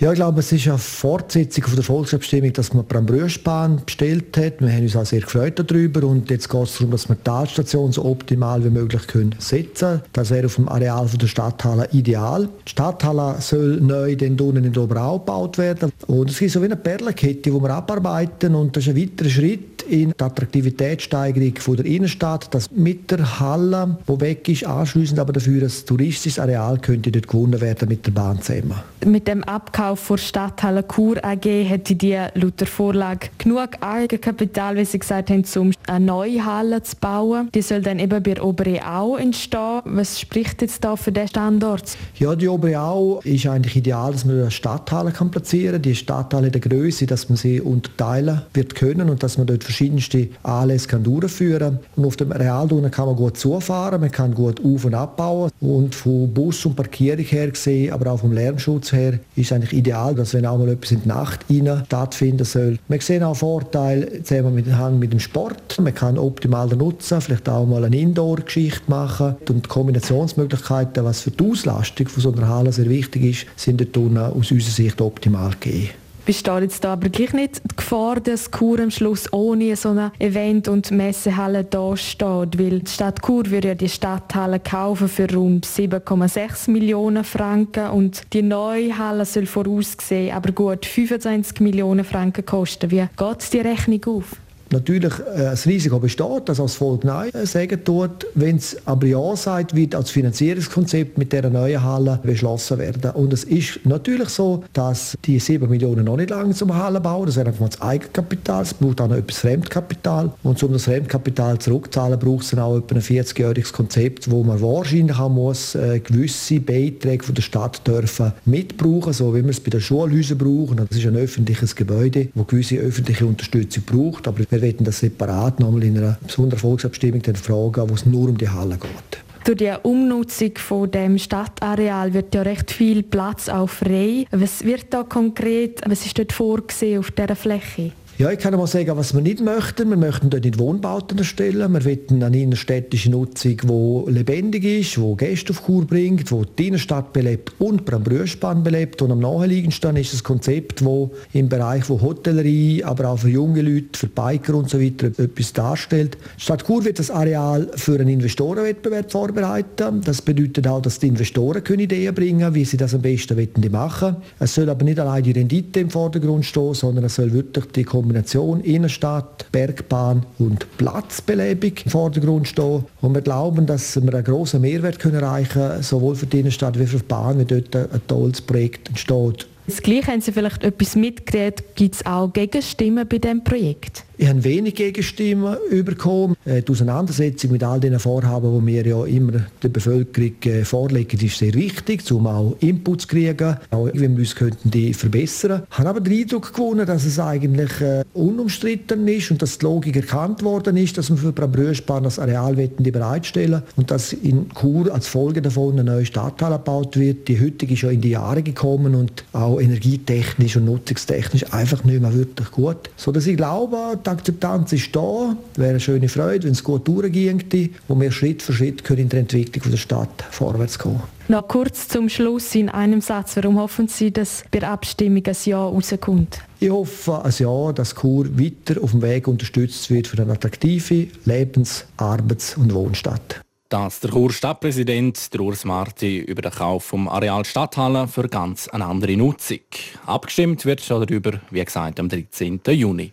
Ja, 0.00 0.12
ich 0.12 0.14
glaube, 0.14 0.38
es 0.38 0.52
ist 0.52 0.68
eine 0.68 0.78
Fortsetzung 0.78 1.64
von 1.64 1.74
der 1.74 1.82
Volksabstimmung, 1.82 2.52
dass 2.52 2.72
man 2.72 2.84
die 2.84 2.94
Brambrüschbahn 2.94 3.82
bestellt 3.84 4.36
hat. 4.36 4.60
Wir 4.60 4.70
haben 4.70 4.82
uns 4.82 4.94
auch 4.94 5.04
sehr 5.04 5.22
gefreut 5.22 5.58
darüber 5.58 6.06
und 6.06 6.30
jetzt 6.30 6.48
geht 6.48 6.62
es 6.62 6.78
darum, 6.78 6.92
dass 6.92 7.08
wir 7.08 7.16
die 7.16 7.24
Talstation 7.24 7.90
so 7.90 8.04
optimal 8.04 8.64
wie 8.64 8.70
möglich 8.70 9.08
können 9.08 9.34
setzen. 9.40 10.02
Das 10.12 10.30
wäre 10.30 10.46
auf 10.46 10.54
dem 10.54 10.68
Areal 10.68 11.08
von 11.08 11.18
der 11.18 11.26
Stadthalle 11.26 11.88
ideal. 11.90 12.48
Die 12.64 12.70
Stadthalle 12.70 13.40
soll 13.40 13.80
neu 13.80 14.14
den 14.14 14.38
unten 14.40 14.62
in 14.62 14.78
Oberau 14.78 15.18
gebaut 15.18 15.58
werden 15.58 15.90
und 16.06 16.30
es 16.30 16.40
ist 16.40 16.52
so 16.52 16.60
wie 16.60 16.66
eine 16.66 16.76
Perlenkette, 16.76 17.50
die 17.50 17.52
wir 17.52 17.70
abarbeiten 17.70 18.54
und 18.54 18.76
das 18.76 18.86
ist 18.86 18.90
ein 18.90 19.02
weiterer 19.02 19.28
Schritt 19.28 19.77
in 19.88 20.12
die 20.18 20.22
Attraktivitätssteigerung 20.22 21.56
von 21.56 21.76
der 21.76 21.86
Innenstadt, 21.86 22.52
dass 22.54 22.70
mit 22.70 23.10
der 23.10 23.40
Halle, 23.40 23.98
die 24.08 24.20
weg 24.20 24.48
ist, 24.48 24.64
anschliessend 24.64 25.18
aber 25.18 25.32
dafür 25.32 25.62
ein 25.62 25.72
touristisches 25.86 26.38
Areal 26.38 26.78
könnte 26.78 27.10
dort 27.10 27.28
gewonnen 27.28 27.60
werden 27.60 27.88
mit 27.88 28.06
der 28.06 28.12
Bahn 28.12 28.40
zusammen. 28.40 28.74
Mit 29.04 29.28
dem 29.28 29.44
Abkauf 29.44 30.00
von 30.00 30.18
Stadthalle 30.18 30.84
Chur 30.86 31.24
AG 31.24 31.44
hätte 31.44 31.94
die 31.94 32.18
laut 32.34 32.60
der 32.60 32.66
Vorlage 32.66 33.28
genug 33.38 33.70
Eigenkapital, 33.80 34.76
wie 34.76 34.84
Sie 34.84 34.98
gesagt 34.98 35.30
haben, 35.30 35.44
um 35.56 35.72
eine 35.86 36.04
neue 36.04 36.44
Halle 36.44 36.82
zu 36.82 36.96
bauen. 36.96 37.48
Die 37.54 37.62
soll 37.62 37.82
dann 37.82 37.98
eben 37.98 38.22
bei 38.22 38.40
Au 38.84 39.16
entstehen. 39.16 39.80
Was 39.84 40.20
spricht 40.20 40.62
jetzt 40.62 40.84
da 40.84 40.96
für 40.96 41.12
den 41.12 41.28
Standort? 41.28 41.96
Ja, 42.16 42.34
die 42.34 42.48
Obere 42.48 42.80
Au 42.80 43.20
ist 43.24 43.46
eigentlich 43.46 43.76
ideal, 43.76 44.12
dass 44.12 44.24
man 44.24 44.40
eine 44.40 44.50
Stadthalle 44.50 45.12
kann 45.12 45.30
platzieren 45.30 45.74
kann. 45.74 45.82
Die 45.82 45.94
Stadthalle 45.94 46.50
der 46.50 46.60
Größe, 46.60 47.06
dass 47.06 47.28
man 47.28 47.36
sie 47.36 47.60
unterteilen 47.60 48.42
wird 48.52 48.74
können 48.74 49.10
und 49.10 49.22
dass 49.22 49.38
man 49.38 49.46
dort 49.46 49.64
verschiedenste 49.78 50.28
Anlässe 50.42 50.88
kann 50.88 51.04
durchführen 51.04 51.78
Und 51.94 52.04
auf 52.04 52.16
dem 52.16 52.32
Realtunnel 52.32 52.90
kann 52.90 53.06
man 53.06 53.16
gut 53.16 53.36
zufahren, 53.36 54.00
man 54.00 54.10
kann 54.10 54.34
gut 54.34 54.60
auf- 54.64 54.84
und 54.84 54.94
abbauen. 54.94 55.50
Und 55.60 55.94
von 55.94 56.32
Bus 56.32 56.66
und 56.66 56.74
Parkierung 56.74 57.24
her 57.24 57.50
gesehen, 57.50 57.92
aber 57.92 58.10
auch 58.10 58.20
vom 58.20 58.32
Lärmschutz 58.32 58.92
her, 58.92 59.20
ist 59.36 59.52
eigentlich 59.52 59.72
ideal, 59.72 60.14
dass 60.14 60.34
wenn 60.34 60.46
auch 60.46 60.58
mal 60.58 60.68
etwas 60.68 60.92
in 60.92 61.02
die 61.02 61.08
Nacht 61.08 61.44
stattfinden 61.86 62.44
soll. 62.44 62.78
Wir 62.88 63.00
sehen 63.00 63.22
auch 63.22 63.36
Vorteile 63.36 64.22
zusammen 64.22 64.54
mit 64.54 64.66
mit 64.98 65.12
dem 65.12 65.20
Sport. 65.20 65.78
Man 65.80 65.94
kann 65.94 66.18
optimal 66.18 66.66
nutzen, 66.68 67.20
vielleicht 67.20 67.48
auch 67.48 67.66
mal 67.66 67.84
eine 67.84 67.96
Indoor-Geschichte 67.96 68.82
machen. 68.88 69.36
Und 69.48 69.66
die 69.66 69.68
Kombinationsmöglichkeiten, 69.68 71.04
was 71.04 71.20
für 71.20 71.30
die 71.30 71.50
Auslastung 71.50 72.08
von 72.08 72.22
so 72.22 72.32
einer 72.32 72.48
Halle 72.48 72.72
sehr 72.72 72.88
wichtig 72.88 73.24
ist, 73.24 73.46
sind 73.56 73.80
dort 73.80 74.18
aus 74.18 74.50
unserer 74.50 74.72
Sicht 74.72 75.00
optimal 75.00 75.50
gegeben. 75.60 75.90
Besteht 76.28 76.60
jetzt 76.60 76.84
da 76.84 76.92
aber 76.92 77.08
gleich 77.08 77.32
nicht 77.32 77.62
die 77.64 77.76
Gefahr, 77.76 78.20
dass 78.20 78.50
Chur 78.50 78.80
am 78.80 78.90
Schluss 78.90 79.32
ohne 79.32 79.74
so 79.76 79.88
eine 79.88 80.12
Event- 80.18 80.68
und 80.68 80.90
Messehalle 80.90 81.64
da 81.64 81.96
steht? 81.96 82.58
Weil 82.58 82.80
die 82.80 82.90
Stadt 82.90 83.22
Chur 83.24 83.46
würde 83.46 83.68
ja 83.68 83.74
die 83.74 83.88
Stadthalle 83.88 84.60
kaufen 84.60 85.08
für 85.08 85.32
rund 85.32 85.64
7,6 85.64 86.70
Millionen 86.70 87.24
Franken 87.24 87.88
und 87.88 88.30
die 88.34 88.42
neue 88.42 88.98
Halle 88.98 89.24
soll 89.24 89.46
vorausgesehen 89.46 90.36
aber 90.36 90.52
gut 90.52 90.84
25 90.84 91.60
Millionen 91.60 92.04
Franken 92.04 92.44
kosten. 92.44 92.90
Wie 92.90 93.08
geht 93.16 93.52
die 93.54 93.60
Rechnung 93.60 94.04
auf? 94.04 94.36
Natürlich 94.72 95.12
äh, 95.18 95.50
das 95.50 95.66
Risiko 95.66 95.98
besteht, 95.98 96.48
dass 96.48 96.60
als 96.60 96.74
Volk 96.74 97.04
Nein 97.04 97.30
äh, 97.32 97.46
sagen 97.46 97.82
tut. 97.84 98.26
Wenn 98.34 98.56
es 98.56 98.76
aber 98.84 99.06
Ja 99.06 99.36
sagt, 99.36 99.74
wird 99.74 99.94
als 99.94 100.10
Finanzierungskonzept 100.10 101.18
mit 101.18 101.32
dieser 101.32 101.50
neuen 101.50 101.82
Halle 101.82 102.20
beschlossen 102.22 102.78
werden. 102.78 103.10
Und 103.12 103.32
es 103.32 103.44
ist 103.44 103.80
natürlich 103.84 104.28
so, 104.28 104.64
dass 104.72 105.16
die 105.24 105.38
7 105.38 105.68
Millionen 105.68 106.04
noch 106.04 106.16
nicht 106.16 106.30
lange 106.30 106.54
zum 106.54 106.74
Halle 106.74 107.00
bauen. 107.00 107.26
Das 107.26 107.36
wäre 107.36 107.48
einfach 107.48 107.68
das 107.68 107.80
Eigenkapital. 107.80 108.62
Es 108.62 108.74
braucht 108.74 109.00
auch 109.00 109.08
noch 109.08 109.16
etwas 109.16 109.38
Fremdkapital. 109.38 110.32
Und 110.42 110.62
um 110.62 110.72
das 110.72 110.84
Fremdkapital 110.84 111.58
zurückzuzahlen, 111.58 112.18
braucht 112.18 112.44
es 112.44 112.50
dann 112.50 112.60
auch 112.60 112.76
etwa 112.76 112.94
ein 112.94 113.02
40-jähriges 113.02 113.72
Konzept, 113.72 114.30
wo 114.30 114.42
man 114.42 114.60
wahrscheinlich 114.60 115.18
auch 115.18 115.28
muss, 115.28 115.74
äh, 115.74 116.00
gewisse 116.00 116.60
Beiträge 116.60 117.24
von 117.24 117.34
der 117.34 117.42
Stadt 117.42 117.86
dürfen 117.86 118.32
mitbrauchen, 118.44 119.12
so 119.12 119.34
wie 119.34 119.42
wir 119.42 119.50
es 119.50 119.60
bei 119.60 119.70
den 119.70 119.80
Schulhäusern 119.80 120.38
brauchen. 120.38 120.76
Das 120.88 120.98
ist 120.98 121.06
ein 121.06 121.16
öffentliches 121.16 121.76
Gebäude, 121.76 122.28
wo 122.34 122.44
gewisse 122.44 122.76
öffentliche 122.76 123.26
Unterstützung 123.26 123.84
braucht. 123.84 124.28
Aber 124.28 124.40
wir 124.58 124.62
werden 124.62 124.84
das 124.84 124.98
separat 124.98 125.60
nochmal 125.60 125.84
in 125.84 125.98
einer 125.98 126.18
besonderen 126.26 126.58
Volksabstimmung 126.58 127.22
dann 127.22 127.36
fragen, 127.36 127.88
wo 127.88 127.94
es 127.94 128.04
nur 128.04 128.28
um 128.28 128.36
die 128.36 128.48
Halle 128.48 128.76
geht. 128.76 129.22
Durch 129.44 129.58
die 129.58 129.72
Umnutzung 129.82 130.50
von 130.56 130.90
dem 130.90 131.16
Stadtareal 131.16 132.12
wird 132.12 132.34
ja 132.34 132.42
recht 132.42 132.70
viel 132.70 133.02
Platz 133.02 133.48
auch 133.48 133.68
frei. 133.68 134.26
Was 134.32 134.64
wird 134.64 134.86
da 134.90 135.04
konkret, 135.04 135.80
was 135.86 136.04
ist 136.04 136.18
dort 136.18 136.32
vorgesehen 136.32 136.98
auf 136.98 137.12
dieser 137.12 137.36
Fläche? 137.36 137.92
Ja, 138.18 138.32
ich 138.32 138.40
kann 138.40 138.52
mal 138.56 138.66
sagen, 138.66 138.96
was 138.96 139.14
wir 139.14 139.20
nicht 139.20 139.40
möchten. 139.40 139.90
Wir 139.90 139.96
möchten 139.96 140.28
dort 140.28 140.42
nicht 140.42 140.58
Wohnbauten 140.58 141.18
erstellen. 141.18 141.72
Wir 141.72 141.84
wollen 141.84 142.20
eine 142.24 142.42
innerstädtische 142.42 143.12
Nutzung, 143.12 143.56
die 143.58 144.10
lebendig 144.10 144.64
ist, 144.64 144.96
die 144.96 145.16
Gäste 145.16 145.52
auf 145.52 145.62
Kur 145.62 145.86
bringt, 145.86 146.28
die 146.28 146.42
die 146.58 146.66
Innenstadt 146.66 147.12
belebt 147.12 147.52
und 147.60 147.84
Brambrüschbahn 147.84 148.64
belebt. 148.64 149.02
Und 149.02 149.12
am 149.12 149.20
naheliegendsten 149.20 149.94
ist 149.94 150.14
das 150.14 150.24
Konzept, 150.24 150.80
das 150.80 151.08
im 151.32 151.48
Bereich 151.48 151.84
von 151.84 152.02
Hotellerie, 152.02 152.82
aber 152.82 153.10
auch 153.10 153.20
für 153.20 153.28
junge 153.28 153.62
Leute, 153.62 153.96
für 153.96 154.08
Biker 154.08 154.56
und 154.56 154.68
so 154.68 154.80
weiter 154.80 155.06
etwas 155.16 155.52
darstellt. 155.52 156.18
Die 156.38 156.40
Stadt 156.40 156.66
Chur 156.66 156.84
wird 156.84 156.98
das 156.98 157.12
Areal 157.12 157.70
für 157.76 158.00
einen 158.00 158.08
Investorenwettbewerb 158.08 159.12
vorbereiten. 159.12 160.00
Das 160.04 160.22
bedeutet 160.22 160.66
auch, 160.66 160.82
dass 160.82 160.98
die 160.98 161.06
Investoren 161.06 161.62
können 161.62 161.82
Ideen 161.82 162.16
bringen 162.16 162.52
wie 162.52 162.64
sie 162.64 162.78
das 162.78 162.96
am 162.96 163.02
besten 163.02 163.36
machen 163.70 164.16
Es 164.40 164.56
soll 164.56 164.68
aber 164.68 164.84
nicht 164.84 164.98
allein 164.98 165.22
die 165.22 165.30
Rendite 165.30 165.78
im 165.78 165.90
Vordergrund 165.90 166.44
stehen, 166.44 166.74
sondern 166.74 167.04
es 167.04 167.14
soll 167.14 167.32
wirklich 167.32 167.66
die 167.66 167.84
Kombination 168.08 168.60
Innenstadt, 168.60 169.44
Bergbahn 169.52 170.24
und 170.38 170.66
Platzbelebung 170.78 171.72
im 171.84 171.90
Vordergrund 171.90 172.48
stehen. 172.48 172.84
Und 173.02 173.14
wir 173.14 173.20
glauben, 173.20 173.66
dass 173.66 174.02
wir 174.02 174.14
einen 174.14 174.24
grossen 174.24 174.62
Mehrwert 174.62 174.98
können 174.98 175.16
erreichen 175.16 175.52
können, 175.52 175.82
sowohl 175.82 176.14
für 176.14 176.24
die 176.24 176.40
Innenstadt 176.40 176.78
wie 176.78 176.86
für 176.86 176.96
die 176.96 177.04
Bahn, 177.04 177.38
wie 177.38 177.44
dort 177.44 177.76
ein 177.76 178.00
tolles 178.06 178.40
Projekt 178.40 178.88
entsteht. 178.88 179.46
Das 179.66 179.82
Gleiche 179.82 180.06
haben 180.10 180.22
Sie 180.22 180.32
vielleicht 180.32 180.64
etwas 180.64 180.96
mitgekriegt. 180.96 181.76
Gibt 181.76 181.96
es 181.96 182.06
auch 182.06 182.32
Gegenstimmen 182.32 183.06
bei 183.06 183.18
diesem 183.18 183.44
Projekt? 183.44 184.04
Ich 184.20 184.26
habe 184.28 184.42
wenig 184.42 184.74
Gegenstimmen 184.74 185.56
bekommen. 185.84 186.34
Äh, 186.44 186.62
die 186.62 186.72
Auseinandersetzung 186.72 187.52
mit 187.52 187.62
all 187.62 187.78
diesen 187.78 188.00
Vorhaben, 188.00 188.66
die 188.66 188.72
wir 188.74 188.84
ja 188.84 189.04
immer 189.04 189.44
der 189.62 189.68
Bevölkerung 189.68 190.32
äh, 190.44 190.64
vorlegen, 190.64 191.24
ist 191.24 191.38
sehr 191.38 191.54
wichtig, 191.54 192.10
um 192.10 192.26
auch 192.26 192.56
Inputs 192.58 193.02
zu 193.02 193.10
kriegen, 193.10 193.56
auch 193.70 193.86
wie 193.92 194.00
wir 194.00 194.08
uns 194.08 194.34
könnten 194.34 194.72
die 194.72 194.92
verbessern. 194.92 195.62
Ich 195.70 195.78
habe 195.78 195.90
aber 195.90 196.00
den 196.00 196.20
Eindruck 196.20 196.52
gewonnen, 196.52 196.84
dass 196.84 197.04
es 197.04 197.20
eigentlich 197.20 197.80
äh, 197.80 198.02
unumstritten 198.12 199.06
ist 199.06 199.30
und 199.30 199.40
dass 199.40 199.58
die 199.58 199.64
Logik 199.64 199.94
erkannt 199.94 200.42
worden 200.42 200.76
ist, 200.76 200.98
dass 200.98 201.10
wir 201.10 201.16
für 201.16 201.30
Brambrüschbahn 201.30 202.02
das 202.02 202.18
Areal 202.18 202.56
bereitstellen 202.56 203.62
und 203.76 203.92
dass 203.92 204.12
in 204.12 204.48
Chur 204.52 204.92
als 204.92 205.06
Folge 205.06 205.42
davon 205.42 205.74
eine 205.74 205.84
neue 205.84 206.04
Stadthalle 206.04 206.56
gebaut 206.56 206.96
wird. 206.96 207.28
Die 207.28 207.40
heutige 207.40 207.74
ist 207.74 207.82
ja 207.82 207.90
in 207.90 208.00
die 208.00 208.10
Jahre 208.10 208.42
gekommen 208.42 208.96
und 208.96 209.22
auch 209.32 209.60
energietechnisch 209.60 210.56
und 210.56 210.64
nutzungstechnisch 210.64 211.52
einfach 211.52 211.84
nicht 211.84 212.02
mehr 212.02 212.14
wirklich 212.14 212.50
gut. 212.50 212.90
So 212.96 213.12
dass 213.12 213.24
ich 213.24 213.36
glaube, 213.36 213.76
die 214.08 214.12
Akzeptanz 214.12 214.72
ist 214.72 214.96
da. 214.96 215.36
Es 215.52 215.58
wäre 215.58 215.70
eine 215.70 215.80
schöne 215.80 216.08
Freude, 216.08 216.44
wenn 216.44 216.52
es 216.52 216.64
gut 216.64 216.88
durchginge, 216.88 217.70
wo 217.88 218.00
wir 218.00 218.10
Schritt 218.10 218.42
für 218.42 218.54
Schritt 218.54 218.82
können 218.82 219.02
in 219.02 219.08
der 219.10 219.20
Entwicklung 219.20 219.70
der 219.70 219.76
Stadt 219.76 220.24
vorwärts 220.30 220.78
kommen. 220.78 221.02
Noch 221.28 221.46
kurz 221.46 221.88
zum 221.88 222.08
Schluss 222.08 222.54
in 222.54 222.70
einem 222.70 223.02
Satz. 223.02 223.36
Warum 223.36 223.58
hoffen 223.58 223.86
Sie, 223.86 224.10
dass 224.10 224.44
bei 224.50 224.60
der 224.60 224.70
Abstimmung 224.70 225.26
ein 225.26 225.36
Ja 225.44 225.62
rauskommt? 225.62 226.40
Ich 226.58 226.70
hoffe 226.70 227.22
ein 227.22 227.34
Ja, 227.38 227.72
dass 227.72 227.94
Chur 227.94 228.26
weiter 228.38 228.82
auf 228.82 228.92
dem 228.92 229.02
Weg 229.02 229.28
unterstützt 229.28 229.90
wird 229.90 230.06
für 230.06 230.22
eine 230.22 230.32
attraktive 230.32 231.08
Lebens-, 231.26 231.84
Arbeits- 231.98 232.56
und 232.56 232.72
Wohnstadt. 232.72 233.42
Das 233.68 234.00
der 234.00 234.10
Chur 234.10 234.32
Stadtpräsident 234.32 235.28
Urs 235.38 235.66
Marti 235.66 236.20
über 236.20 236.40
den 236.40 236.50
Kauf 236.50 236.84
vom 236.84 237.06
Areal 237.06 237.44
Stadthalle 237.44 238.08
für 238.08 238.26
ganz 238.26 238.66
eine 238.68 238.86
andere 238.86 239.14
Nutzung. 239.18 239.58
Abgestimmt 240.06 240.64
wird 240.64 240.80
schon 240.80 241.06
darüber, 241.06 241.38
wie 241.50 241.62
gesagt, 241.62 242.00
am 242.00 242.08
13. 242.08 242.60
Juni. 242.68 243.12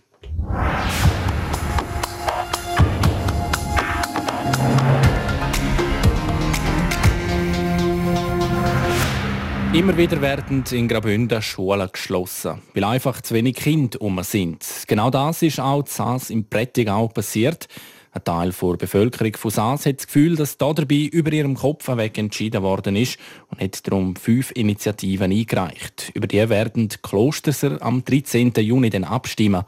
Immer 9.75 9.97
wieder 9.97 10.21
werden 10.21 10.63
in 10.71 10.87
Graubünden 10.87 11.41
Schulen 11.41 11.89
geschlossen, 11.91 12.61
weil 12.73 12.85
einfach 12.85 13.19
zu 13.19 13.33
wenig 13.33 13.57
Kinder 13.57 13.99
um 14.01 14.23
sind. 14.23 14.65
Genau 14.87 15.09
das 15.09 15.41
ist 15.41 15.59
auch 15.59 15.81
in 15.81 15.85
Saas 15.85 16.29
im 16.29 16.45
Prättigau 16.45 17.09
passiert. 17.09 17.67
Ein 18.13 18.23
Teil 18.23 18.51
der 18.51 18.77
Bevölkerung 18.77 19.35
von 19.35 19.51
Saas 19.51 19.85
hat 19.85 19.97
das 19.97 20.07
Gefühl, 20.07 20.37
dass 20.37 20.57
da 20.57 20.71
dabei 20.71 21.09
über 21.11 21.33
ihrem 21.33 21.55
Kopf 21.55 21.89
weg 21.89 22.17
entschieden 22.17 22.63
worden 22.63 22.95
ist 22.95 23.17
und 23.49 23.59
hat 23.59 23.85
darum 23.85 24.15
fünf 24.15 24.51
Initiativen 24.55 25.33
eingereicht. 25.33 26.09
Über 26.13 26.27
die 26.27 26.47
werden 26.47 26.87
die 26.87 26.95
Klosterser 27.03 27.81
am 27.81 28.05
13. 28.05 28.53
Juni 28.55 28.89
dann 28.89 29.03
abstimmen. 29.03 29.65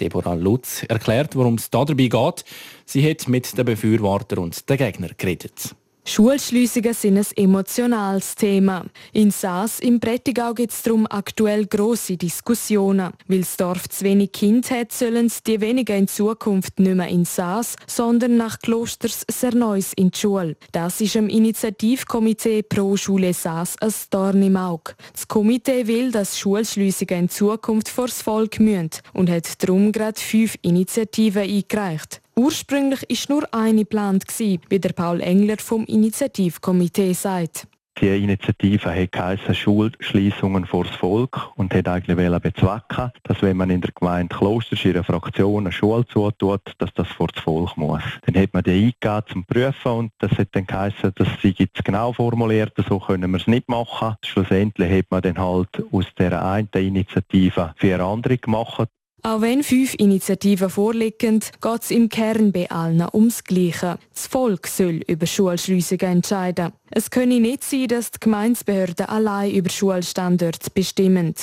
Deborah 0.00 0.34
Lutz 0.34 0.82
erklärt, 0.84 1.36
worum 1.36 1.54
es 1.54 1.70
da 1.70 1.84
dabei 1.84 2.08
geht. 2.08 2.44
Sie 2.84 3.08
hat 3.08 3.28
mit 3.28 3.56
den 3.56 3.64
Befürwortern 3.64 4.38
und 4.38 4.68
den 4.68 4.76
Gegnern 4.76 5.12
geredet. 5.16 5.74
Schulschliessungen 6.06 6.92
sind 6.92 7.16
ein 7.16 7.26
emotionales 7.36 8.34
Thema. 8.34 8.84
In 9.14 9.30
Saas 9.30 9.80
im 9.80 10.00
Prättigau 10.00 10.52
gibt 10.52 10.72
es 10.72 10.82
darum 10.82 11.06
aktuell 11.08 11.64
grosse 11.64 12.18
Diskussionen. 12.18 13.12
Weil 13.26 13.40
das 13.40 13.56
Dorf 13.56 13.88
zu 13.88 14.04
wenig 14.04 14.32
Kinder 14.32 14.80
hat, 14.80 14.92
sollen 14.92 15.32
die 15.46 15.60
weniger 15.62 15.96
in 15.96 16.06
Zukunft 16.06 16.78
nicht 16.78 16.94
mehr 16.94 17.08
in 17.08 17.24
Saas, 17.24 17.76
sondern 17.86 18.36
nach 18.36 18.58
Klosters 18.58 19.24
Serneus 19.30 19.94
in 19.94 20.10
die 20.10 20.18
Schule. 20.18 20.56
Das 20.72 21.00
ist 21.00 21.16
im 21.16 21.30
Initiativkomitee 21.30 22.62
Pro 22.62 22.98
Schule 22.98 23.32
Saas 23.32 23.76
ein 23.80 23.92
Dorn 24.10 24.42
im 24.42 24.58
Auge. 24.58 24.92
Das 25.14 25.26
Komitee 25.26 25.86
will, 25.86 26.12
dass 26.12 26.38
Schulschliessungen 26.38 27.24
in 27.24 27.28
Zukunft 27.30 27.88
vors 27.88 28.20
Volk 28.20 28.60
müssen 28.60 28.90
und 29.14 29.30
hat 29.30 29.62
darum 29.62 29.90
gerade 29.90 30.20
fünf 30.20 30.56
Initiativen 30.60 31.42
eingereicht. 31.42 32.20
Ursprünglich 32.36 33.02
war 33.02 33.36
nur 33.36 33.54
eine 33.54 33.80
geplant, 33.80 34.24
wie 34.38 34.58
der 34.78 34.92
Paul 34.92 35.20
Engler 35.20 35.56
vom 35.58 35.84
Initiativkomitee 35.84 37.12
sagt. 37.12 37.68
Die 38.00 38.08
Initiative 38.08 38.92
hat 38.92 39.12
geheissen, 39.12 39.54
Schulschliessungen 39.54 40.66
vors 40.66 40.90
Volk 40.96 41.52
und 41.54 41.72
hat 41.72 41.86
eigentlich 41.86 42.16
bezwecken, 42.40 43.12
dass 43.22 43.40
wenn 43.40 43.56
man 43.56 43.70
in 43.70 43.80
der 43.80 43.92
Gemeinde 43.92 44.34
Klosters 44.34 44.84
ihrer 44.84 45.04
Fraktion 45.04 45.62
eine 45.62 45.72
Schule 45.72 46.04
zutut, 46.06 46.62
dass 46.78 46.92
das 46.94 47.06
vor 47.06 47.28
das 47.28 47.44
Volk 47.44 47.76
muss. 47.76 48.02
Dann 48.26 48.42
hat 48.42 48.52
man 48.52 48.64
die 48.64 48.72
eingegeben 48.72 49.22
zum 49.30 49.44
Prüfen 49.44 49.92
und 49.92 50.12
das 50.18 50.32
hat 50.32 50.48
dann 50.52 50.66
geheissen, 50.66 51.12
dass 51.14 51.28
sie 51.40 51.54
jetzt 51.56 51.84
genau 51.84 52.12
formuliert, 52.12 52.72
so 52.88 52.98
können 52.98 53.30
wir 53.30 53.38
es 53.38 53.46
nicht 53.46 53.68
machen. 53.68 54.16
Schlussendlich 54.24 54.90
hat 54.90 55.06
man 55.10 55.22
dann 55.22 55.38
halt 55.38 55.68
aus 55.92 56.06
der 56.18 56.44
einen 56.44 56.68
Initiative 56.74 57.74
vier 57.76 58.00
andere 58.00 58.38
gemacht. 58.38 58.88
Auch 59.26 59.40
wenn 59.40 59.62
fünf 59.62 59.94
Initiativen 59.94 60.68
vorliegen, 60.68 61.40
geht 61.40 61.82
es 61.82 61.90
im 61.90 62.10
Kern 62.10 62.52
bei 62.52 62.70
allen 62.70 63.08
ums 63.10 63.42
Gleiche. 63.42 63.98
Das 64.12 64.26
Volk 64.26 64.66
soll 64.66 65.00
über 65.06 65.24
Schulschliessungen 65.24 66.16
entscheiden. 66.16 66.72
Es 66.90 67.08
könne 67.08 67.40
nicht 67.40 67.64
sein, 67.64 67.88
dass 67.88 68.10
die 68.10 68.20
Gemeindebehörden 68.20 69.06
allein 69.06 69.50
über 69.52 69.70
Schulstandorte 69.70 70.68
bestimmen. 70.74 71.34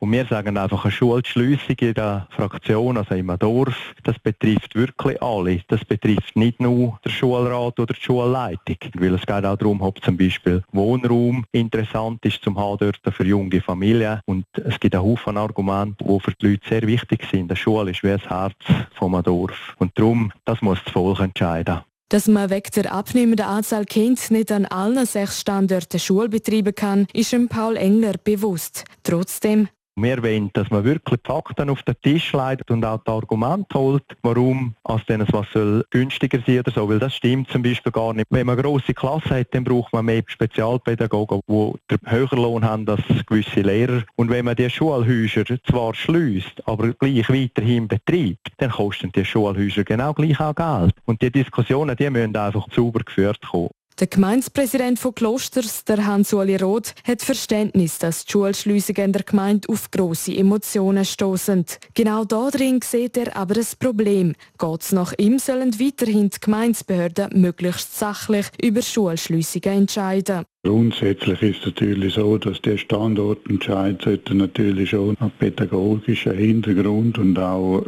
Und 0.00 0.12
wir 0.12 0.24
sagen 0.26 0.56
einfach, 0.56 0.84
eine 0.84 0.92
Schulschliessung 0.92 1.76
in 1.80 1.94
der 1.94 2.26
Fraktion, 2.30 2.96
also 2.96 3.14
im 3.14 3.34
Dorf, 3.38 3.94
das 4.02 4.18
betrifft 4.18 4.74
wirklich 4.74 5.20
alle. 5.22 5.60
Das 5.68 5.84
betrifft 5.84 6.36
nicht 6.36 6.60
nur 6.60 6.98
den 7.04 7.12
Schulrat 7.12 7.78
oder 7.78 7.94
die 7.94 8.00
Schulleitung. 8.00 8.76
Weil 8.94 9.14
es 9.14 9.26
geht 9.26 9.44
auch 9.44 9.56
darum, 9.56 9.80
ob 9.82 10.02
zum 10.02 10.16
Beispiel 10.16 10.62
Wohnraum 10.72 11.44
interessant 11.52 12.24
ist 12.24 12.42
zum 12.42 12.58
haben 12.58 12.78
dort 12.78 13.00
für 13.14 13.24
junge 13.24 13.60
Familien. 13.60 14.20
Und 14.26 14.46
es 14.54 14.78
gibt 14.80 14.94
einen 14.94 15.04
Haufen 15.04 15.36
Argumente, 15.36 16.04
die 16.04 16.20
für 16.20 16.32
die 16.40 16.46
Leute 16.48 16.68
sehr 16.68 16.82
wichtig 16.82 17.26
sind. 17.30 17.50
Die 17.50 17.56
Schule 17.56 17.90
ist 17.90 18.02
wie 18.02 18.08
das 18.08 18.28
Herz 18.28 18.54
vom 18.94 19.20
Dorf. 19.22 19.74
Und 19.78 19.98
darum, 19.98 20.32
das 20.44 20.62
muss 20.62 20.78
das 20.84 20.92
Volk 20.92 21.20
entscheiden. 21.20 21.80
Dass 22.10 22.28
man 22.28 22.50
wegen 22.50 22.70
der 22.76 22.92
abnehmenden 22.92 23.46
Anzahl 23.46 23.86
Kinder 23.86 24.20
nicht 24.30 24.52
an 24.52 24.66
allen 24.66 25.06
sechs 25.06 25.40
Standorten 25.40 25.98
Schule 25.98 26.28
betreiben 26.28 26.74
kann, 26.74 27.06
ist 27.12 27.32
dem 27.32 27.48
Paul 27.48 27.76
Engler 27.76 28.14
bewusst. 28.22 28.84
Trotzdem 29.02 29.68
wir 29.96 30.22
wollen, 30.22 30.50
dass 30.54 30.70
man 30.70 30.84
wirklich 30.84 31.20
die 31.20 31.30
Fakten 31.30 31.70
auf 31.70 31.82
den 31.82 31.94
Tisch 32.02 32.32
legt 32.32 32.70
und 32.70 32.84
auch 32.84 33.02
die 33.04 33.10
Argumente 33.10 33.78
holt, 33.78 34.04
warum 34.22 34.74
als 34.84 35.04
denn 35.06 35.24
was 35.30 35.46
soll 35.52 35.84
günstiger 35.90 36.40
sein 36.46 36.60
oder 36.60 36.72
so, 36.72 36.88
weil 36.88 36.98
das 36.98 37.14
stimmt 37.14 37.48
zum 37.50 37.62
Beispiel 37.62 37.92
gar 37.92 38.12
nicht. 38.12 38.26
Wenn 38.30 38.46
man 38.46 38.56
grosse 38.56 38.92
Klasse 38.92 39.30
hat, 39.30 39.54
dann 39.54 39.64
braucht 39.64 39.92
man 39.92 40.06
mehr 40.06 40.22
Spezialpädagogen, 40.26 41.40
die 41.48 41.72
den 41.90 41.98
höheren 42.10 42.38
Lohn 42.38 42.64
haben 42.64 42.88
als 42.88 43.02
gewisse 43.26 43.60
Lehrer. 43.60 44.02
Und 44.16 44.30
wenn 44.30 44.44
man 44.44 44.56
die 44.56 44.68
Schulhäuser 44.68 45.44
zwar 45.64 45.94
schließt, 45.94 46.66
aber 46.66 46.92
gleich 46.94 47.28
weiterhin 47.28 47.86
betreibt, 47.86 48.48
dann 48.58 48.70
kosten 48.70 49.12
die 49.12 49.24
Schulhäuser 49.24 49.84
genau 49.84 50.12
gleich 50.12 50.40
auch 50.40 50.54
Geld. 50.54 50.94
Und 51.04 51.22
die 51.22 51.30
Diskussionen, 51.30 51.96
die 51.96 52.10
müssen 52.10 52.36
einfach 52.36 52.66
sauber 52.72 53.00
geführt 53.00 53.40
kommen. 53.42 53.70
Der 54.00 54.08
Gemeindepräsident 54.08 54.98
von 54.98 55.14
Klosters, 55.14 55.84
der 55.84 56.04
Hans-Uli 56.04 56.56
Roth, 56.56 56.94
hat 57.04 57.22
Verständnis, 57.22 57.98
dass 57.98 58.24
die 58.24 58.32
Schulschliessungen 58.32 59.04
in 59.04 59.12
der 59.12 59.22
Gemeinde 59.22 59.68
auf 59.68 59.88
grosse 59.92 60.36
Emotionen 60.36 61.04
stoßen. 61.04 61.64
Genau 61.94 62.24
darin 62.24 62.80
sieht 62.82 63.16
er 63.16 63.36
aber 63.36 63.54
das 63.54 63.76
Problem. 63.76 64.34
Geht 64.58 64.82
es 64.82 64.90
nach 64.90 65.12
ihm, 65.16 65.38
sollen 65.38 65.78
weiterhin 65.78 66.28
die 66.28 66.40
Gemeindebehörden 66.40 67.40
möglichst 67.40 67.96
sachlich 67.96 68.46
über 68.60 68.82
Schulschliessungen 68.82 69.82
entscheiden. 69.82 70.44
Grundsätzlich 70.66 71.42
ist 71.42 71.60
es 71.60 71.66
natürlich 71.66 72.14
so, 72.14 72.38
dass 72.38 72.62
der 72.62 72.78
Standortentscheid 72.78 74.00
sollte 74.00 74.34
natürlich 74.34 74.88
schon 74.90 75.14
nach 75.20 75.28
pädagogischem 75.38 76.38
Hintergrund 76.38 77.18
und 77.18 77.38
auch 77.38 77.84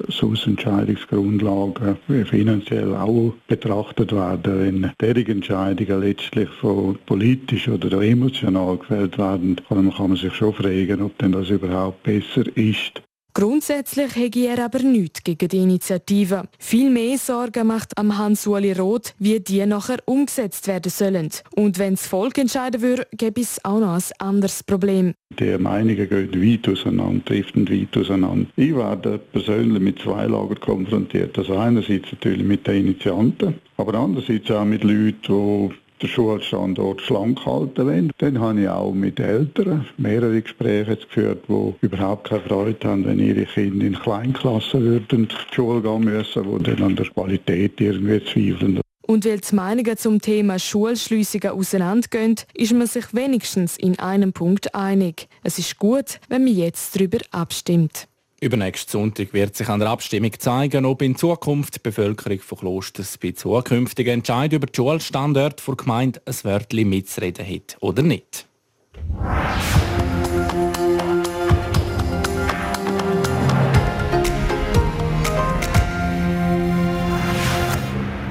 Entscheidungsgrundlagen 0.46 1.96
finanziell 2.26 2.94
auch 2.94 3.32
betrachtet 3.48 4.12
werden. 4.12 4.82
Wenn 4.82 4.92
derige 5.00 5.32
Entscheidungen 5.32 6.02
letztlich 6.02 6.50
von 6.50 6.98
politisch 7.06 7.66
oder 7.66 8.02
emotional 8.02 8.76
gefällt 8.76 9.16
werden, 9.16 9.56
kann 9.70 9.92
man 9.96 10.16
sich 10.16 10.34
schon 10.34 10.52
fragen, 10.52 11.00
ob 11.00 11.16
denn 11.16 11.32
das 11.32 11.48
überhaupt 11.48 12.02
besser 12.02 12.44
ist. 12.56 13.00
Grundsätzlich 13.36 14.16
hätte 14.16 14.46
er 14.46 14.64
aber 14.64 14.78
nichts 14.78 15.22
gegen 15.22 15.48
die 15.48 15.58
Initiative. 15.58 16.44
Viel 16.58 16.88
mehr 16.88 17.18
Sorgen 17.18 17.66
macht 17.66 17.98
am 17.98 18.16
Hans-Uli 18.16 18.72
Roth, 18.72 19.12
wie 19.18 19.40
die 19.40 19.66
nachher 19.66 19.98
umgesetzt 20.06 20.66
werden 20.68 20.90
sollen. 20.90 21.28
Und 21.54 21.78
wenn 21.78 21.96
das 21.96 22.06
Volk 22.06 22.38
entscheiden 22.38 22.80
würde, 22.80 23.06
gäbe 23.12 23.42
es 23.42 23.62
auch 23.62 23.78
noch 23.78 23.92
ein 23.92 24.02
anderes 24.26 24.62
Problem. 24.62 25.12
Die 25.38 25.58
Meinungen 25.58 26.08
gehen 26.08 26.32
weit 26.32 26.66
auseinander, 26.66 27.22
driften 27.26 27.68
weit 27.68 27.94
auseinander. 27.94 28.46
Ich 28.56 28.74
werde 28.74 29.18
persönlich 29.18 29.82
mit 29.82 29.98
zwei 29.98 30.24
Lagern 30.24 30.58
konfrontiert. 30.58 31.36
Also 31.36 31.58
einerseits 31.58 32.12
natürlich 32.12 32.42
mit 32.42 32.66
den 32.66 32.86
Initianten, 32.86 33.56
aber 33.76 33.98
andererseits 33.98 34.50
auch 34.50 34.64
mit 34.64 34.82
Leuten, 34.82 35.18
die 35.28 35.74
den 36.02 36.08
Schulstandort 36.08 37.00
schlank 37.00 37.44
halten 37.44 37.86
wollen. 37.86 38.12
Dann 38.18 38.40
habe 38.40 38.60
ich 38.60 38.68
auch 38.68 38.92
mit 38.92 39.20
Eltern 39.20 39.86
mehrere 39.96 40.42
Gespräche 40.42 40.96
geführt, 40.96 41.44
die 41.48 41.74
überhaupt 41.80 42.28
keine 42.28 42.42
Freude 42.42 42.88
haben, 42.88 43.04
wenn 43.06 43.18
ihre 43.18 43.44
Kinder 43.46 43.86
in 43.86 43.98
Kleinklassen 43.98 44.82
würden 44.82 45.28
zur 45.28 45.40
Schule 45.52 45.82
gehen 45.82 46.04
müssen, 46.04 46.58
die 46.58 46.64
dann 46.64 46.82
an 46.82 46.96
der 46.96 47.06
Qualität 47.06 47.80
irgendwie 47.80 48.24
zweifeln. 48.24 48.80
Und 49.06 49.24
weil 49.24 49.38
die 49.38 49.54
Meinungen 49.54 49.96
zum 49.96 50.20
Thema 50.20 50.58
Schulschliessungen 50.58 51.50
auseinandergehen, 51.50 52.36
ist 52.54 52.72
man 52.72 52.88
sich 52.88 53.14
wenigstens 53.14 53.76
in 53.78 53.98
einem 54.00 54.32
Punkt 54.32 54.74
einig. 54.74 55.28
Es 55.44 55.58
ist 55.60 55.78
gut, 55.78 56.18
wenn 56.28 56.42
man 56.42 56.54
jetzt 56.54 56.96
darüber 56.96 57.18
abstimmt. 57.30 58.08
Übernächsten 58.38 58.92
Sonntag 58.92 59.32
wird 59.32 59.56
sich 59.56 59.66
an 59.70 59.80
der 59.80 59.88
Abstimmung 59.88 60.32
zeigen, 60.38 60.84
ob 60.84 61.00
in 61.00 61.16
Zukunft 61.16 61.76
die 61.76 61.80
Bevölkerung 61.82 62.40
von 62.40 62.58
Klosters 62.58 63.16
bei 63.16 63.30
zukünftigen 63.32 64.12
Entscheidungen 64.12 64.56
über 64.62 64.66
die 64.66 64.76
Schulstandorte 64.76 65.64
der 65.66 65.74
Gemeinde 65.76 66.20
ein 66.26 66.34
Wörtchen 66.42 66.86
mitzureden 66.86 67.46
hat 67.48 67.78
oder 67.80 68.02
nicht. 68.02 68.46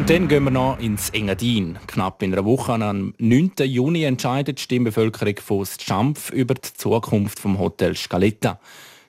Dann 0.06 0.28
gehen 0.28 0.44
wir 0.44 0.52
noch 0.52 0.78
ins 0.78 1.10
Engadin. 1.10 1.80
Knapp 1.88 2.22
in 2.22 2.32
einer 2.32 2.46
Woche, 2.46 2.74
am 2.74 3.15
9. 3.18 3.54
Juni, 3.63 4.04
entscheidet 4.04 4.60
die 4.60 4.62
Stimmbevölkerung 4.62 5.38
von 5.44 5.65
Schampf 5.65 6.30
über 6.30 6.54
die 6.54 6.74
Zukunft 6.76 7.39
vom 7.39 7.58
Hotel 7.58 7.96
Scaletta. 7.96 8.60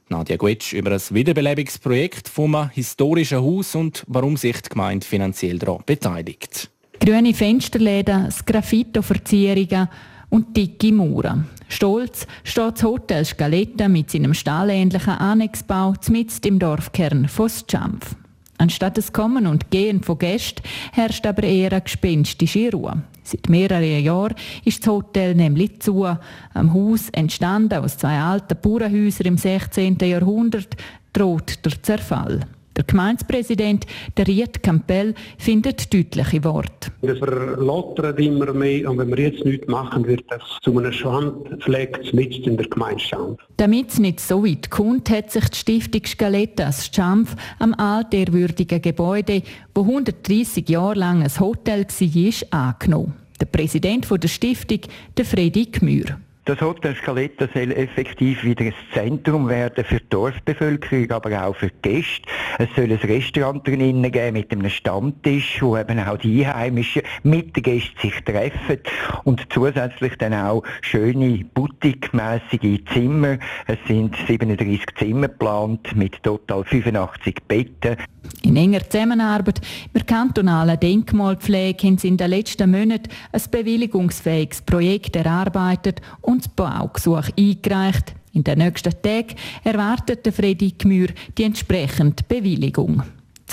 Nadja 0.08 0.36
Guetsch 0.36 0.72
über 0.72 0.92
ein 0.92 1.00
Wiederbelebungsprojekt 1.10 2.28
vom 2.28 2.70
historischen 2.70 3.40
Haus 3.40 3.74
und 3.74 4.04
warum 4.06 4.36
sich 4.36 4.60
die 4.62 4.68
Gemeinde 4.68 5.04
finanziell 5.04 5.58
daran 5.58 5.82
beteiligt. 5.84 6.70
Grüne 7.00 7.34
Fensterläden, 7.34 8.30
Sgraffito-Verzierungen 8.30 9.88
und 10.30 10.56
dicke 10.56 10.92
Mauern. 10.92 11.48
Stolz 11.68 12.26
steht 12.44 12.74
das 12.76 12.82
Hotel 12.84 13.24
Scaletta 13.24 13.88
mit 13.88 14.10
seinem 14.10 14.34
stallähnlichen 14.34 15.14
Annexbau 15.14 15.94
mitten 16.08 16.46
im 16.46 16.58
Dorfkern 16.60 17.28
von 17.28 17.50
Schampf. 17.68 18.14
Anstatt 18.58 18.96
des 18.96 19.12
Kommen 19.12 19.46
und 19.46 19.70
Gehen 19.70 20.02
von 20.02 20.18
Gästen 20.18 20.62
herrscht 20.92 21.26
aber 21.26 21.42
eher 21.42 21.72
eine 21.72 21.82
gespenstische 21.82 22.70
Ruhe. 22.72 23.02
Seit 23.26 23.48
mehreren 23.48 24.04
Jahren 24.04 24.36
ist 24.64 24.86
das 24.86 24.92
Hotel 24.92 25.34
nämlich 25.34 25.80
zu. 25.80 26.04
Am 26.04 26.72
Haus, 26.72 27.08
entstanden 27.10 27.82
aus 27.82 27.98
zwei 27.98 28.20
alten 28.20 28.56
Bauernhäusern 28.62 29.26
im 29.26 29.36
16. 29.36 29.98
Jahrhundert, 29.98 30.76
droht 31.12 31.64
der 31.64 31.82
Zerfall. 31.82 32.46
Der 32.76 32.84
Gemeindepräsident, 32.84 33.86
der 34.16 34.26
Riet 34.26 34.62
Campbell, 34.62 35.14
findet 35.38 35.92
deutliche 35.92 36.44
Worte. 36.44 36.90
Wir 37.00 37.16
verlottern 37.16 38.16
immer 38.18 38.52
mehr 38.52 38.90
und 38.90 38.98
wenn 38.98 39.16
wir 39.16 39.30
jetzt 39.30 39.44
nichts 39.44 39.66
machen, 39.66 40.06
wird 40.06 40.24
das 40.28 40.42
zu 40.62 40.76
einem 40.76 40.92
Schandfleck 40.92 42.12
mitten 42.12 42.50
in 42.50 42.56
der 42.58 42.68
Gemeinschaft. 42.68 43.38
Damit 43.56 43.90
es 43.90 43.98
nicht 43.98 44.20
so 44.20 44.44
weit 44.44 44.70
kommt, 44.70 45.08
hat 45.08 45.30
sich 45.30 45.48
die 45.48 45.56
Stiftung 45.56 46.04
Scalettas 46.04 46.90
Schampf 46.94 47.34
am 47.58 47.72
altehrwürdigen 47.74 48.82
Gebäude, 48.82 49.42
wo 49.74 49.82
130 49.82 50.68
Jahre 50.68 50.98
lang 50.98 51.22
ein 51.22 51.40
Hotel 51.40 51.86
war, 51.86 52.68
angenommen. 52.68 53.14
Der 53.40 53.46
Präsident 53.46 54.06
der 54.10 54.28
Stiftung, 54.28 54.80
der 55.16 55.24
Fredi 55.24 55.66
Gmür. 55.66 56.18
Das 56.46 56.60
Hotel 56.60 56.94
Scaletta 56.94 57.48
soll 57.52 57.72
effektiv 57.72 58.44
wieder 58.44 58.66
ein 58.66 58.74
Zentrum 58.94 59.48
werden 59.48 59.84
für 59.84 59.98
die 59.98 60.08
Dorfbevölkerung, 60.10 61.10
aber 61.10 61.44
auch 61.44 61.56
für 61.56 61.70
die 61.70 61.82
Gäste. 61.82 62.22
Es 62.60 62.68
soll 62.76 62.92
ein 62.92 62.98
Restaurant 62.98 63.66
drinnen 63.66 64.12
geben 64.12 64.34
mit 64.34 64.52
einem 64.52 64.70
Stammtisch, 64.70 65.60
wo 65.60 65.76
eben 65.76 65.98
auch 65.98 66.18
die 66.18 66.46
Einheimischen 66.46 67.02
mit 67.24 67.56
den 67.56 67.64
Gästen 67.64 67.98
sich 68.00 68.20
treffen 68.22 68.78
und 69.24 69.52
zusätzlich 69.52 70.16
dann 70.18 70.34
auch 70.34 70.62
schöne 70.82 71.44
boutique-mässige 71.52 72.84
Zimmer. 72.94 73.38
Es 73.66 73.78
sind 73.88 74.14
37 74.28 74.86
Zimmer 75.00 75.26
geplant 75.26 75.96
mit 75.96 76.22
total 76.22 76.62
85 76.62 77.42
Betten. 77.48 77.96
In 78.42 78.56
enger 78.56 78.88
Zusammenarbeit 78.88 79.60
mit 79.92 80.08
der 80.08 80.16
kantonalen 80.16 80.78
Denkmalpflege 80.80 81.86
haben 81.86 81.98
sie 81.98 82.08
in 82.08 82.16
den 82.16 82.30
letzten 82.30 82.70
Monaten 82.70 83.10
ein 83.32 83.42
bewilligungsfähiges 83.50 84.62
Projekt 84.62 85.16
erarbeitet 85.16 86.00
und 86.20 86.44
das 86.44 86.48
Baugesuch 86.48 87.28
eingereicht. 87.36 88.14
In 88.32 88.44
den 88.44 88.58
nächsten 88.58 88.92
Tagen 89.02 89.34
erwartet 89.64 90.32
Freddy 90.34 90.72
Gmür 90.72 91.08
die 91.36 91.44
entsprechende 91.44 92.22
Bewilligung. 92.28 93.02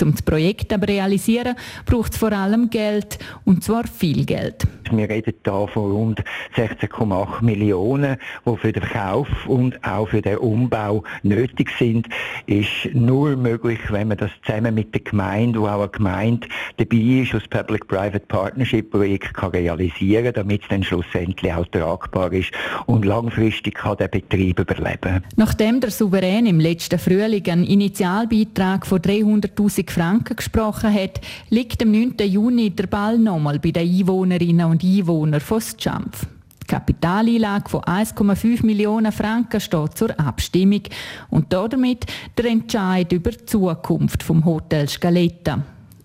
Um 0.02 0.12
das 0.12 0.22
Projekt 0.22 0.72
aber 0.72 0.88
realisieren, 0.88 1.54
braucht 1.86 2.12
es 2.12 2.18
vor 2.18 2.32
allem 2.32 2.68
Geld, 2.68 3.18
und 3.44 3.62
zwar 3.62 3.86
viel 3.86 4.24
Geld. 4.24 4.66
Wir 4.90 5.08
reden 5.08 5.34
hier 5.44 5.68
von 5.68 5.92
rund 5.92 6.24
16,8 6.56 7.42
Millionen, 7.42 8.16
die 8.46 8.56
für 8.56 8.72
den 8.72 8.82
Verkauf 8.82 9.28
und 9.46 9.82
auch 9.84 10.08
für 10.08 10.20
den 10.20 10.38
Umbau 10.38 11.04
nötig 11.22 11.70
sind. 11.78 12.08
Ist 12.46 12.92
nur 12.92 13.36
möglich, 13.36 13.78
wenn 13.90 14.08
man 14.08 14.18
das 14.18 14.30
zusammen 14.44 14.74
mit 14.74 14.92
der 14.94 15.00
Gemeinde, 15.00 15.60
wo 15.60 15.66
auch 15.66 15.80
eine 15.80 15.88
Gemeinde 15.88 16.48
dabei 16.76 16.96
ist, 16.96 17.32
das 17.32 17.48
Public-Private 17.48 18.26
Partnership-Projekt 18.26 19.34
kann 19.34 19.50
realisieren 19.50 20.32
damit 20.34 20.62
es 20.62 20.68
dann 20.68 20.82
schlussendlich 20.82 21.52
auch 21.52 21.66
tragbar 21.66 22.32
ist 22.32 22.50
und 22.86 23.04
langfristig 23.04 23.74
kann 23.74 23.96
der 23.96 24.08
Betrieb 24.08 24.58
überleben. 24.58 25.22
Nachdem 25.36 25.80
der 25.80 25.90
Souverän 25.90 26.46
im 26.46 26.60
letzten 26.60 26.98
Frühling 26.98 27.48
einen 27.48 27.64
Initialbeitrag 27.64 28.86
von 28.86 28.98
300'000 28.98 29.83
50 29.84 29.90
Franken 29.90 30.36
gesprochen 30.36 30.92
hat, 30.92 31.20
liegt 31.50 31.82
am 31.82 31.92
9. 31.92 32.14
Juni 32.26 32.70
der 32.70 32.86
Ball 32.86 33.18
nochmal 33.18 33.58
bei 33.58 33.70
den 33.70 33.88
Einwohnerinnen 33.88 34.66
und 34.66 34.82
Einwohnern 34.82 35.40
von 35.40 35.62
Schampf. 35.78 36.26
Die 36.62 36.66
Kapitaleinlage 36.66 37.68
von 37.68 37.82
1,5 37.82 38.64
Millionen 38.64 39.12
Franken 39.12 39.60
steht 39.60 39.98
zur 39.98 40.18
Abstimmung 40.18 40.82
und 41.28 41.52
damit 41.52 42.06
der 42.38 42.46
Entscheid 42.46 43.12
über 43.12 43.30
die 43.30 43.44
Zukunft 43.44 44.22
vom 44.22 44.44
Hotel 44.44 44.88
Scaletta. 44.88 45.62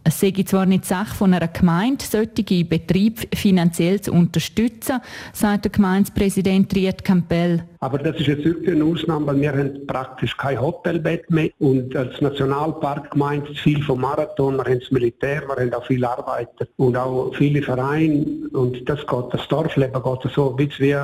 Es 0.09 0.19
sei 0.21 0.31
zwar 0.43 0.65
nicht 0.65 0.85
Sache 0.85 1.13
von 1.13 1.35
einer 1.35 1.49
Gemeinde, 1.49 2.03
solche 2.03 2.65
Betriebe 2.65 3.27
finanziell 3.35 4.01
zu 4.01 4.11
unterstützen, 4.11 5.01
sagt 5.33 5.65
der 5.65 5.71
Gemeindepräsident 5.71 6.75
Riet 6.75 7.05
Campbell. 7.05 7.63
Aber 7.79 7.99
das 7.99 8.19
ist 8.19 8.25
jetzt 8.25 8.43
wirklich 8.43 8.71
eine 8.71 8.85
Ausnahme, 8.85 9.27
weil 9.27 9.41
wir 9.41 9.51
haben 9.51 9.85
praktisch 9.85 10.35
kein 10.35 10.59
Hotelbett 10.59 11.29
mehr. 11.29 11.51
Und 11.59 11.95
als 11.95 12.19
Nationalparkgemeinde 12.21 13.53
viel 13.53 13.83
vom 13.83 14.01
Marathon, 14.01 14.57
wir 14.57 14.63
haben 14.63 14.79
das 14.79 14.89
Militär, 14.89 15.43
wir 15.45 15.55
haben 15.55 15.73
auch 15.75 15.85
viele 15.85 16.09
Arbeiter 16.09 16.65
und 16.77 16.97
auch 16.97 17.31
viele 17.35 17.61
Vereine. 17.61 18.25
Und 18.53 18.89
das 18.89 19.05
geht, 19.05 19.25
das 19.31 19.47
Dorfleben 19.47 20.01
geht 20.01 20.31
so 20.33 20.57
wie 20.57 20.95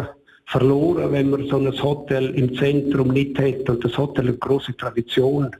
verloren, 0.48 1.12
wenn 1.12 1.30
man 1.30 1.48
so 1.48 1.58
ein 1.58 1.84
Hotel 1.84 2.32
im 2.32 2.58
Zentrum 2.58 3.10
nicht 3.10 3.38
hat. 3.38 3.70
Und 3.70 3.86
das 3.86 3.96
Hotel 4.00 4.30
eine 4.30 4.38
große 4.38 4.76
Tradition 4.76 5.56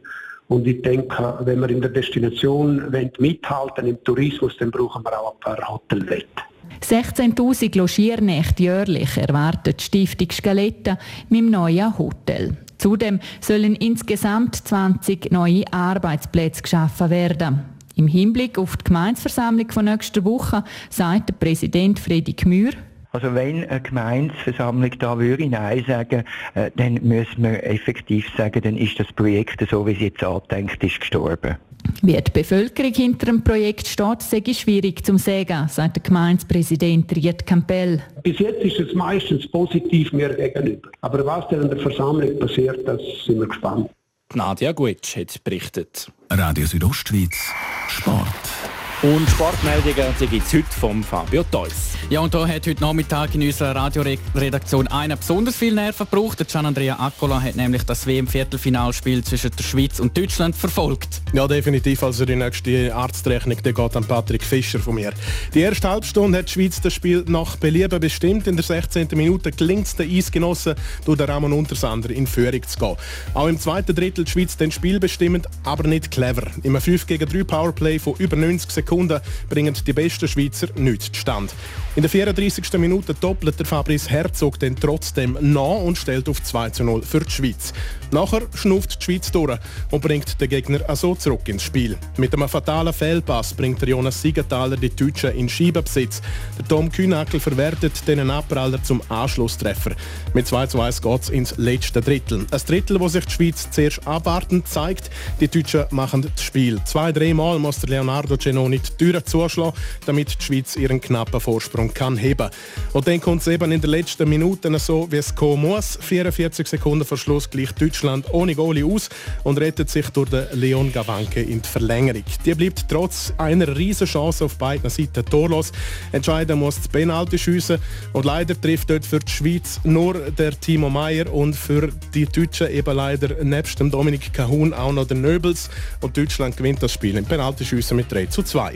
und 0.48 0.68
ich 0.68 0.82
denke, 0.82 1.38
wenn 1.42 1.60
wir 1.60 1.70
in 1.70 1.82
der 1.82 1.90
Destination 1.90 2.92
mithalten 3.18 3.88
im 3.88 4.04
Tourismus, 4.04 4.56
dann 4.58 4.72
brauchen 4.72 5.04
wir 5.04 5.20
auch 5.20 5.34
ein 5.34 5.40
paar 5.40 5.68
Hotelbetten. 5.68 6.44
16.000 6.82 7.78
Logiernächte 7.78 8.64
jährlich 8.64 9.18
erwartet 9.18 9.80
die 9.80 9.84
Stiftung 9.84 10.32
Scaletta 10.32 10.98
mit 11.30 11.42
dem 11.42 11.52
neuen 11.52 11.98
Hotel. 11.98 12.58
Zudem 12.78 13.20
sollen 13.40 13.76
insgesamt 13.76 14.56
20 14.56 15.32
neue 15.32 15.64
Arbeitsplätze 15.72 16.62
geschaffen 16.62 17.10
werden. 17.10 17.62
Im 17.96 18.08
Hinblick 18.08 18.58
auf 18.58 18.76
die 18.78 18.84
Gemeinsversammlung 18.84 19.72
von 19.72 19.86
nächster 19.86 20.24
Woche 20.26 20.64
sagt 20.90 21.30
der 21.30 21.36
Präsident 21.36 21.98
Friedrich 21.98 22.46
Mühr, 22.46 22.74
also 23.16 23.34
wenn 23.34 23.64
eine 23.64 23.80
Gemeinsversammlung 23.80 24.92
da 25.00 25.18
würde 25.18 25.48
Nein 25.48 25.86
sagen, 25.88 26.26
äh, 26.54 26.70
dann 26.76 26.96
müssen 26.96 27.44
wir 27.44 27.64
effektiv 27.64 28.28
sagen, 28.36 28.62
dann 28.62 28.76
ist 28.76 29.00
das 29.00 29.08
Projekt, 29.14 29.66
so 29.70 29.88
wie 29.88 29.94
es 29.94 30.00
jetzt 30.00 30.22
angedenkt 30.22 30.84
ist, 30.84 31.00
gestorben. 31.00 31.56
Wie 32.02 32.14
die 32.14 32.32
Bevölkerung 32.32 32.94
hinter 32.94 33.28
dem 33.28 33.42
Projekt 33.42 33.88
steht, 33.88 34.22
sei 34.22 34.44
schwierig 34.54 35.06
zu 35.06 35.18
sagen, 35.18 35.70
sagt 35.70 35.96
der 35.96 36.04
Gemeindepräsident 36.04 37.16
Riet 37.16 37.46
Campbell. 37.46 38.02
Bis 38.24 38.40
jetzt 38.40 38.62
ist 38.62 38.80
es 38.82 38.94
meistens 38.96 39.48
positiv 39.50 40.12
mir 40.12 40.34
gegenüber. 40.34 40.90
Aber 41.00 41.26
was 41.26 41.48
dann 41.50 41.62
in 41.62 41.70
der 41.70 41.80
Versammlung 41.80 42.38
passiert, 42.38 42.86
das 42.86 43.00
sind 43.26 43.40
wir 43.40 43.48
gespannt. 43.48 43.90
Nadia 44.34 44.74
Guetsch 44.74 45.16
hat 45.16 45.42
berichtet. 45.44 46.12
Radio 46.30 46.66
Südostschweiz, 46.66 47.54
Sport. 47.88 48.65
Und 49.02 49.30
Sportmeldungen 49.30 50.16
gibt 50.18 50.48
es 50.48 50.54
heute 50.54 50.66
vom 50.80 51.04
Fabio 51.04 51.44
Theus. 51.52 51.92
Ja, 52.10 52.22
und 52.22 52.34
da 52.34 52.48
hat 52.48 52.66
heute 52.66 52.82
Nachmittag 52.82 53.36
in 53.36 53.42
unserer 53.42 53.76
Radioredaktion 53.76 54.88
einer 54.88 55.18
besonders 55.18 55.58
viel 55.58 55.74
Nerven 55.74 56.08
gebraucht. 56.10 56.40
Der 56.40 56.46
Gian 56.48 56.66
Andrea 56.66 56.98
Accola 56.98 57.42
hat 57.42 57.58
nämlich 57.58 57.84
das 57.84 58.08
WM-Viertelfinalspiel 58.08 59.24
zwischen 59.24 59.52
der 59.52 59.64
Schweiz 59.64 60.00
und 60.00 60.18
Deutschland 60.18 60.56
verfolgt. 60.56 61.22
Ja, 61.34 61.46
definitiv. 61.46 62.04
Also 62.04 62.24
die 62.24 62.38
nächste 62.38 62.96
Arztrechnung 62.96 63.58
die 63.62 63.74
geht 63.74 63.96
an 63.98 64.06
Patrick 64.06 64.44
Fischer 64.44 64.80
von 64.80 64.96
mir. 64.96 65.12
Die 65.54 65.60
erste 65.60 65.90
Halbstunde 65.90 66.38
hat 66.38 66.48
die 66.48 66.54
Schweiz 66.54 66.80
das 66.80 66.94
Spiel 66.94 67.26
nach 67.28 67.58
Belieben 67.58 68.00
bestimmt. 68.00 68.48
In 68.48 68.56
der 68.56 68.64
16. 68.64 69.10
Minute 69.14 69.52
gelingt 69.52 69.88
es 69.88 69.96
den 69.96 70.10
Eisgenossen, 70.10 70.76
durch 71.04 71.18
den 71.18 71.30
Ramon 71.30 71.52
Untersander 71.52 72.12
in 72.12 72.28
Führung 72.28 72.64
zu 72.66 72.80
gehen. 72.80 72.96
Auch 73.34 73.48
im 73.48 73.60
zweiten 73.60 73.94
Drittel 73.94 74.24
die 74.24 74.32
Schweiz 74.32 74.56
den 74.56 74.72
Spiel 74.72 75.02
bestimmend, 75.02 75.48
aber 75.66 75.86
nicht 75.86 76.12
clever. 76.12 76.44
Im 76.64 76.80
5 76.80 77.08
gegen 77.08 77.28
3 77.28 77.44
Powerplay 77.44 78.00
von 78.00 78.16
über 78.20 78.38
90 78.38 78.72
Sekunden 78.72 78.85
Sekunden 78.86 79.20
bringen 79.50 79.76
die 79.86 79.94
besten 79.94 80.28
Schweizer 80.28 80.68
nichts 80.76 81.12
zustande. 81.12 81.52
In 81.96 82.04
der 82.04 82.10
34. 82.10 82.74
Minute 82.74 83.16
doppelt 83.16 83.58
der 83.58 83.66
Fabrice 83.66 84.10
Herzog 84.10 84.60
dann 84.60 84.76
trotzdem 84.76 85.38
nach 85.42 85.82
und 85.82 85.98
stellt 85.98 86.30
auf 86.30 86.44
2 86.44 86.70
zu 86.70 86.84
0 86.84 87.02
für 87.02 87.22
die 87.22 87.32
Schweiz. 87.32 87.74
Nachher 88.12 88.42
schnauft 88.54 89.00
die 89.00 89.04
Schweiz 89.04 89.32
durch 89.32 89.58
und 89.92 90.02
bringt 90.02 90.40
den 90.40 90.50
Gegner 90.50 90.80
also 90.88 91.16
zurück 91.16 91.48
ins 91.48 91.64
Spiel. 91.64 91.98
Mit 92.18 92.34
einem 92.34 92.48
fatalen 92.48 92.94
Fehlpass 92.94 93.54
bringt 93.54 93.82
der 93.82 93.90
Jonas 93.90 94.22
Siegenthaler 94.22 94.78
die 94.78 94.90
Deutschen 94.90 95.32
in 95.32 95.50
Scheibenbesitz. 95.50 96.22
Der 96.58 96.68
Tom 96.68 96.92
Kühnackel 96.92 97.40
verwertet 97.40 98.08
den 98.08 98.30
Abpraller 98.30 98.82
zum 98.84 99.02
Anschlusstreffer. 99.10 99.92
Mit 100.34 100.48
2 100.48 100.68
zu 100.68 100.82
1 100.82 101.02
geht 101.02 101.22
es 101.22 101.30
ins 101.30 101.58
letzte 101.58 102.02
Drittel. 102.02 102.46
Ein 102.52 102.62
Drittel, 102.68 103.00
wo 103.00 103.08
sich 103.08 103.26
die 103.26 103.32
Schweiz 103.32 103.70
zuerst 103.72 104.06
abwartend 104.08 104.68
zeigt. 104.68 105.10
Die 105.40 105.48
Deutschen 105.48 105.86
machen 105.92 106.22
das 106.22 106.44
Spiel. 106.44 106.80
Zwei, 106.86 107.12
dreimal 107.12 107.60
muss 107.60 107.80
der 107.80 107.90
Leonardo 107.90 108.38
Genoni 108.38 108.80
die 108.80 108.98
Türen 108.98 109.26
zuschlagen, 109.26 109.74
damit 110.06 110.40
die 110.40 110.44
Schweiz 110.44 110.76
ihren 110.76 111.02
knappen 111.02 111.40
Vorsprung 111.40 111.94
kann 111.94 112.18
heben 112.18 112.50
Und 112.94 113.08
dann 113.08 113.22
kommt 113.22 113.42
es 113.42 113.48
eben 113.48 113.72
in 113.72 113.82
den 113.82 113.90
letzten 113.90 114.30
Minuten 114.30 114.78
so, 114.80 115.08
wie 115.12 115.18
es 115.18 115.34
kommen 115.34 115.62
muss. 115.64 115.98
44 116.02 116.68
Sekunden 116.68 117.06
vor 117.06 117.18
Schluss 117.18 117.50
gleicht 117.50 117.80
Deutschland 117.96 118.26
ohne 118.34 118.54
Goalie 118.56 118.84
aus 118.84 119.10
und 119.44 119.58
rettet 119.58 119.90
sich 119.90 120.10
durch 120.10 120.30
den 120.30 120.48
Leon 120.52 120.92
Gavanke 120.92 121.42
in 121.42 121.62
die 121.62 121.70
Verlängerung. 121.70 122.26
Die 122.46 122.54
bleibt 122.54 122.86
trotz 122.90 123.34
einer 123.38 123.74
riesen 123.78 124.06
Chance 124.06 124.44
auf 124.44 124.58
beiden 124.58 124.90
Seiten 124.90 125.24
torlos. 125.24 125.72
Entscheiden 126.12 126.60
muss 126.60 126.76
das 126.76 126.90
Penalty 126.90 127.38
schiessen 127.38 127.78
und 128.12 128.26
leider 128.26 128.60
trifft 128.60 128.90
dort 128.90 129.06
für 129.06 129.20
die 129.20 129.32
Schweiz 129.32 129.80
nur 129.86 130.14
der 130.14 130.60
Timo 130.60 130.90
Meyer 130.90 131.32
und 131.32 131.56
für 131.56 131.90
die 132.14 132.26
Deutschen 132.26 132.70
eben 132.70 132.96
leider 132.96 133.42
nebst 133.42 133.80
dem 133.80 133.90
Dominik 133.90 134.34
Cahun 134.34 134.74
auch 134.74 134.92
noch 134.92 135.08
der 135.08 135.18
Nöbels 135.18 135.70
und 136.02 136.18
Deutschland 136.18 136.58
gewinnt 136.58 136.84
das 136.84 136.92
Spiel 136.92 137.16
im 137.16 137.24
Penaltyschiessen 137.24 137.96
mit 137.96 138.12
3 138.12 138.26
zu 138.26 138.44
2. 138.44 138.76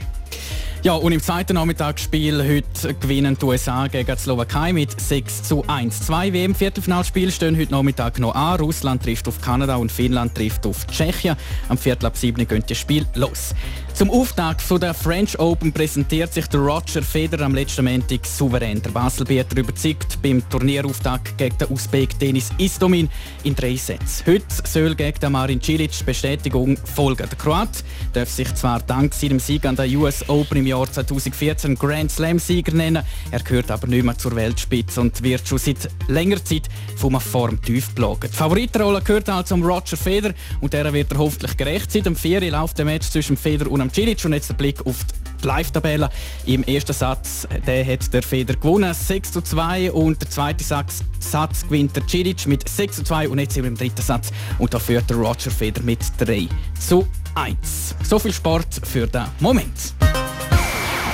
Ja, 0.82 0.94
und 0.94 1.12
im 1.12 1.22
zweiten 1.22 1.56
Nachmittagsspiel 1.56 2.42
heute 2.42 2.94
gewinnen 2.94 3.38
die 3.38 3.46
USA 3.46 3.88
gegen 3.88 4.16
die 4.16 4.18
Slowakei 4.18 4.72
mit 4.72 5.00
6 5.00 5.44
zu 5.44 5.66
1. 5.68 6.06
Zwei 6.06 6.32
WM-Viertelfinalspiele 6.32 7.32
stehen 7.32 7.58
heute 7.58 7.74
Nachmittag 7.74 8.18
noch 8.20 8.34
an. 8.34 8.62
Russland 8.62 9.04
trifft 9.04 9.28
auf 9.28 9.42
Kanada 9.42 9.76
und 9.76 9.92
Finnland 9.92 10.36
trifft 10.36 10.66
auf 10.66 10.88
Tschechien. 10.88 11.36
Am 11.68 11.78
Viertel 11.78 12.06
ab 12.06 12.16
7 12.16 12.48
geht 12.48 12.72
das 12.72 12.78
Spiel 12.78 13.06
los. 13.14 13.54
Zum 14.00 14.12
Auftakt 14.12 14.62
von 14.62 14.80
der 14.80 14.94
French 14.94 15.38
Open 15.40 15.74
präsentiert 15.74 16.34
sich 16.34 16.48
der 16.48 16.62
Roger 16.62 17.04
Federer 17.04 17.44
am 17.44 17.54
letzten 17.54 17.84
Montag 17.84 18.26
souverän. 18.26 18.82
Der 18.82 18.92
Baselbieter 18.92 19.58
überzeugt 19.58 20.22
beim 20.24 20.42
Turnierauftakt 20.50 21.38
gegen 21.38 21.58
den 21.58 21.68
Usbek 21.70 22.18
Denis 22.18 22.50
Istomin 22.58 23.10
in 23.44 23.56
drei 23.56 23.76
Sätzen. 23.76 24.26
Heute 24.26 24.46
soll 24.64 24.96
gegen 24.96 25.20
den 25.20 25.34
Marin 25.34 25.62
Cilic 25.62 26.06
Bestätigung 26.06 26.78
folgen. 26.78 27.28
Der 27.30 27.38
Kroat 27.38 27.84
darf 28.14 28.30
sich 28.30 28.56
zwar 28.56 28.80
dank 28.80 29.14
seinem 29.14 29.42
Sieg 29.42 29.66
an 29.66 29.76
der 29.76 29.90
US 29.90 30.24
Open 30.30 30.60
im 30.60 30.68
Jahr 30.68 30.90
2014 30.90 31.76
Grand 31.76 32.10
Slam-Sieger 32.10 32.72
nennen, 32.72 33.04
er 33.32 33.40
gehört 33.42 33.70
aber 33.70 33.88
nicht 33.88 34.06
mehr 34.06 34.18
zur 34.18 34.34
Weltspitze 34.34 35.02
und 35.02 35.22
wird 35.24 35.46
schon 35.46 35.58
seit 35.58 35.90
längerer 36.08 36.46
Zeit 36.46 36.70
von 36.96 37.10
einem 37.10 37.20
Formtief 37.20 37.94
plagen. 37.96 38.30
Die 38.32 38.38
Favoritenrolle 38.38 39.02
gehört 39.02 39.28
also 39.28 39.56
um 39.56 39.64
Roger 39.64 39.98
Federer 39.98 40.34
und 40.62 40.72
der 40.72 40.94
wird 40.94 41.12
er 41.12 41.18
hoffentlich 41.18 41.58
gerecht 41.58 41.92
sein. 41.92 42.08
Am 42.08 42.16
4 42.16 42.50
läuft 42.50 42.78
der 42.78 42.86
Match 42.86 43.10
zwischen 43.10 43.36
Federer 43.36 43.70
und 43.70 43.89
Cilic 43.92 44.24
und 44.26 44.34
jetzt 44.34 44.50
der 44.50 44.56
Blick 44.56 44.86
auf 44.86 44.98
die 45.42 45.48
Live-Tabelle. 45.48 46.10
Im 46.46 46.64
ersten 46.64 46.94
Satz 46.94 47.48
der 47.66 47.86
hat 47.86 48.14
der 48.14 48.24
Feder 48.24 48.56
gewonnen, 48.56 48.94
6 48.94 49.32
zu 49.32 49.42
2 49.42 49.92
und 49.92 50.22
der 50.22 50.30
zweite 50.30 50.64
Satz, 50.64 51.04
Satz 51.20 51.64
gewinnt 51.64 51.96
der 51.96 52.04
Cilic 52.08 52.46
mit 52.48 52.68
6 52.68 52.98
zu 52.98 53.04
2 53.04 53.30
und 53.30 53.40
jetzt 53.40 53.54
sind 53.54 53.64
wir 53.64 53.70
im 53.70 53.78
dritten 53.78 54.02
Satz 54.02 54.32
und 54.58 54.74
da 54.74 54.80
führt 54.80 55.10
der 55.10 55.18
Roger 55.18 55.52
Feder 55.52 55.82
mit 55.82 56.00
3 56.18 56.48
zu 56.80 57.08
1. 57.36 57.96
So 58.04 58.20
viel 58.20 58.34
Sport 58.34 58.82
für 58.84 59.08
den 59.08 59.26
Moment. 59.40 59.94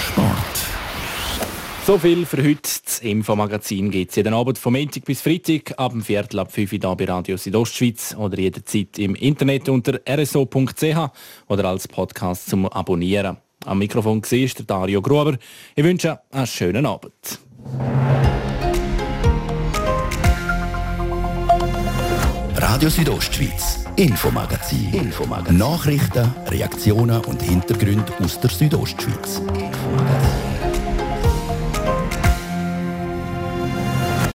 Sport. 0.07 0.44
So 1.86 2.00
viel 2.00 2.26
für 2.26 2.38
heute. 2.43 2.62
Das 2.84 2.98
Infomagazin 2.98 3.91
gibt 3.91 4.10
es 4.10 4.15
jeden 4.15 4.34
Abend 4.34 4.58
vom 4.58 4.74
Montag 4.74 5.06
bis 5.06 5.21
Freitag 5.21 5.78
ab 5.78 5.91
dem 5.91 6.02
Viertel 6.02 6.39
ab 6.39 6.52
5 6.52 6.74
Uhr 6.74 6.95
bei 6.95 7.06
Radio 7.06 7.38
Südostschweiz 7.38 8.15
oder 8.17 8.39
jederzeit 8.39 8.98
im 8.98 9.13
Internet 9.13 9.69
unter 9.69 10.00
rso.ch 10.10 11.12
oder 11.48 11.65
als 11.65 11.88
Podcast 11.88 12.50
zum 12.50 12.65
Abonnieren. 12.65 13.38
Am 13.65 13.78
Mikrofon 13.78 14.24
war 14.24 14.30
der 14.30 14.65
Dario 14.65 15.00
Gruber. 15.00 15.38
Ich 15.76 15.84
wünsche 15.84 16.19
einen 16.32 16.48
schönen 16.48 16.88
Abend. 16.88 17.13
Radio 22.56 22.89
Südostschweiz, 22.89 23.86
Infomagazin. 23.95 24.91
Infomagazin. 24.91 25.58
Nachrichten, 25.58 26.34
Reaktionen 26.48 27.24
und 27.26 27.43
Hintergründe 27.43 28.12
aus 28.24 28.39
der 28.39 28.50
Südostschweiz. 28.50 29.39
Infomagazin. 29.54 30.44